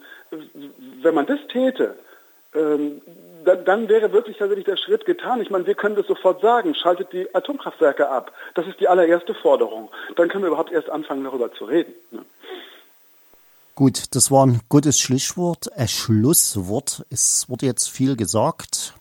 wenn 1.01 1.13
man 1.13 1.25
das 1.25 1.39
täte, 1.51 1.95
ähm, 2.55 3.01
dann, 3.43 3.65
dann, 3.65 3.89
wäre 3.89 4.11
wirklich 4.11 4.37
tatsächlich 4.37 4.65
der 4.65 4.77
Schritt 4.77 5.05
getan. 5.05 5.41
Ich 5.41 5.49
meine, 5.49 5.67
wir 5.67 5.75
können 5.75 5.95
das 5.95 6.07
sofort 6.07 6.41
sagen, 6.41 6.73
schaltet 6.73 7.13
die 7.13 7.33
Atomkraftwerke 7.35 8.09
ab. 8.09 8.33
Das 8.55 8.65
ist 8.65 8.79
die 8.79 8.87
allererste 8.87 9.33
Forderung. 9.33 9.89
Dann 10.15 10.29
können 10.29 10.43
wir 10.43 10.49
überhaupt 10.49 10.71
erst 10.71 10.89
anfangen, 10.89 11.23
darüber 11.23 11.51
zu 11.53 11.65
reden. 11.65 11.93
Ne? 12.11 12.25
Gut, 13.75 14.13
das 14.15 14.29
war 14.29 14.45
ein 14.45 14.59
gutes 14.67 14.99
Schlusswort, 14.99 15.71
ein 15.77 15.87
Schlusswort. 15.87 17.05
Es 17.09 17.45
wurde 17.47 17.65
jetzt 17.65 17.89
viel 17.89 18.17
gesagt. 18.17 18.93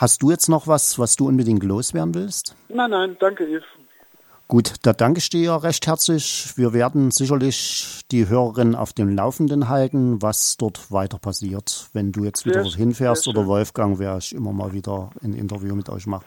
Hast 0.00 0.22
du 0.22 0.30
jetzt 0.30 0.48
noch 0.48 0.66
was, 0.66 0.98
was 0.98 1.14
du 1.16 1.28
unbedingt 1.28 1.62
loswerden 1.62 2.14
willst? 2.14 2.56
Nein, 2.70 2.90
nein, 2.90 3.18
danke, 3.20 3.44
Yves. 3.44 3.66
Gut, 4.48 4.76
da 4.80 4.94
danke 4.94 5.18
ich 5.18 5.28
dir 5.28 5.62
recht 5.62 5.86
herzlich. 5.86 6.54
Wir 6.56 6.72
werden 6.72 7.10
sicherlich 7.10 8.00
die 8.10 8.26
Hörerinnen 8.26 8.74
auf 8.74 8.94
dem 8.94 9.14
Laufenden 9.14 9.68
halten, 9.68 10.22
was 10.22 10.56
dort 10.56 10.90
weiter 10.90 11.18
passiert. 11.18 11.90
Wenn 11.92 12.12
du 12.12 12.24
jetzt 12.24 12.46
wieder 12.46 12.62
dorthin 12.62 12.94
fährst 12.94 13.28
oder 13.28 13.46
Wolfgang, 13.46 13.98
werde 13.98 14.20
ich 14.20 14.34
immer 14.34 14.54
mal 14.54 14.72
wieder 14.72 15.10
ein 15.22 15.34
Interview 15.34 15.74
mit 15.74 15.90
euch 15.90 16.06
machen. 16.06 16.24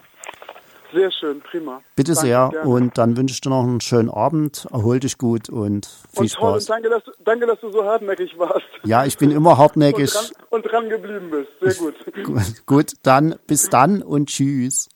Sehr 0.93 1.12
schön, 1.12 1.41
prima. 1.41 1.82
Bitte 1.95 2.13
danke, 2.13 2.27
sehr. 2.27 2.49
Gerne. 2.49 2.69
Und 2.69 2.97
dann 2.97 3.17
wünsche 3.17 3.34
ich 3.34 3.41
dir 3.41 3.49
noch 3.49 3.63
einen 3.63 3.82
schönen 3.82 4.10
Abend. 4.10 4.67
Erhol 4.71 4.99
dich 4.99 5.17
gut 5.17 5.49
und 5.49 5.86
viel 5.86 6.23
und 6.23 6.34
toll, 6.34 6.62
Spaß. 6.62 6.63
Und 6.63 6.69
danke 6.69 6.89
dass, 6.89 7.03
du, 7.03 7.12
danke, 7.23 7.47
dass 7.47 7.60
du 7.62 7.71
so 7.71 7.84
hartnäckig 7.84 8.38
warst. 8.38 8.65
Ja, 8.84 9.06
ich 9.06 9.17
bin 9.17 9.32
immer 9.32 9.58
hartnäckig. 9.58 10.13
und, 10.15 10.34
dran, 10.36 10.45
und 10.49 10.71
dran 10.71 10.89
geblieben 10.89 11.32
bist. 11.32 11.49
Sehr 11.62 11.73
gut. 11.84 11.95
gut. 12.23 12.65
Gut, 12.65 12.93
dann 13.03 13.36
bis 13.47 13.69
dann 13.69 14.01
und 14.01 14.29
tschüss. 14.29 14.89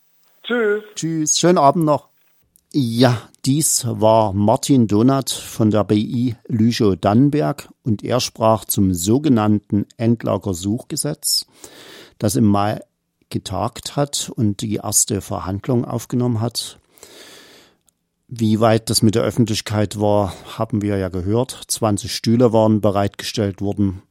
Tschüss. 0.44 0.84
Tschüss. 0.96 1.40
Schönen 1.40 1.58
Abend 1.58 1.86
noch. 1.86 2.10
Ja, 2.74 3.30
dies 3.46 3.86
war 3.88 4.34
Martin 4.34 4.88
Donat 4.88 5.30
von 5.30 5.72
der 5.72 5.84
BI 5.86 6.36
Lüchow-Dannenberg 6.48 7.70
und 7.84 8.04
er 8.04 8.20
sprach 8.20 8.66
zum 8.66 8.94
sogenannten 8.94 9.88
Endlagersuchgesetz, 9.96 11.48
das 12.20 12.36
im 12.36 12.46
Mai 12.46 12.82
getagt 13.30 13.96
hat 13.96 14.30
und 14.36 14.62
die 14.62 14.76
erste 14.76 15.22
Verhandlung 15.22 15.86
aufgenommen 15.86 16.42
hat. 16.42 16.80
Wie 18.28 18.60
weit 18.60 18.90
das 18.90 19.02
mit 19.02 19.16
der 19.16 19.24
Öffentlichkeit 19.24 20.02
war, 20.02 20.34
haben 20.58 20.82
wir 20.82 20.98
ja 20.98 21.08
gehört. 21.08 21.62
20 21.68 22.14
Stühle 22.14 22.52
waren 22.52 22.82
bereitgestellt 22.82 23.62
worden. 23.62 24.02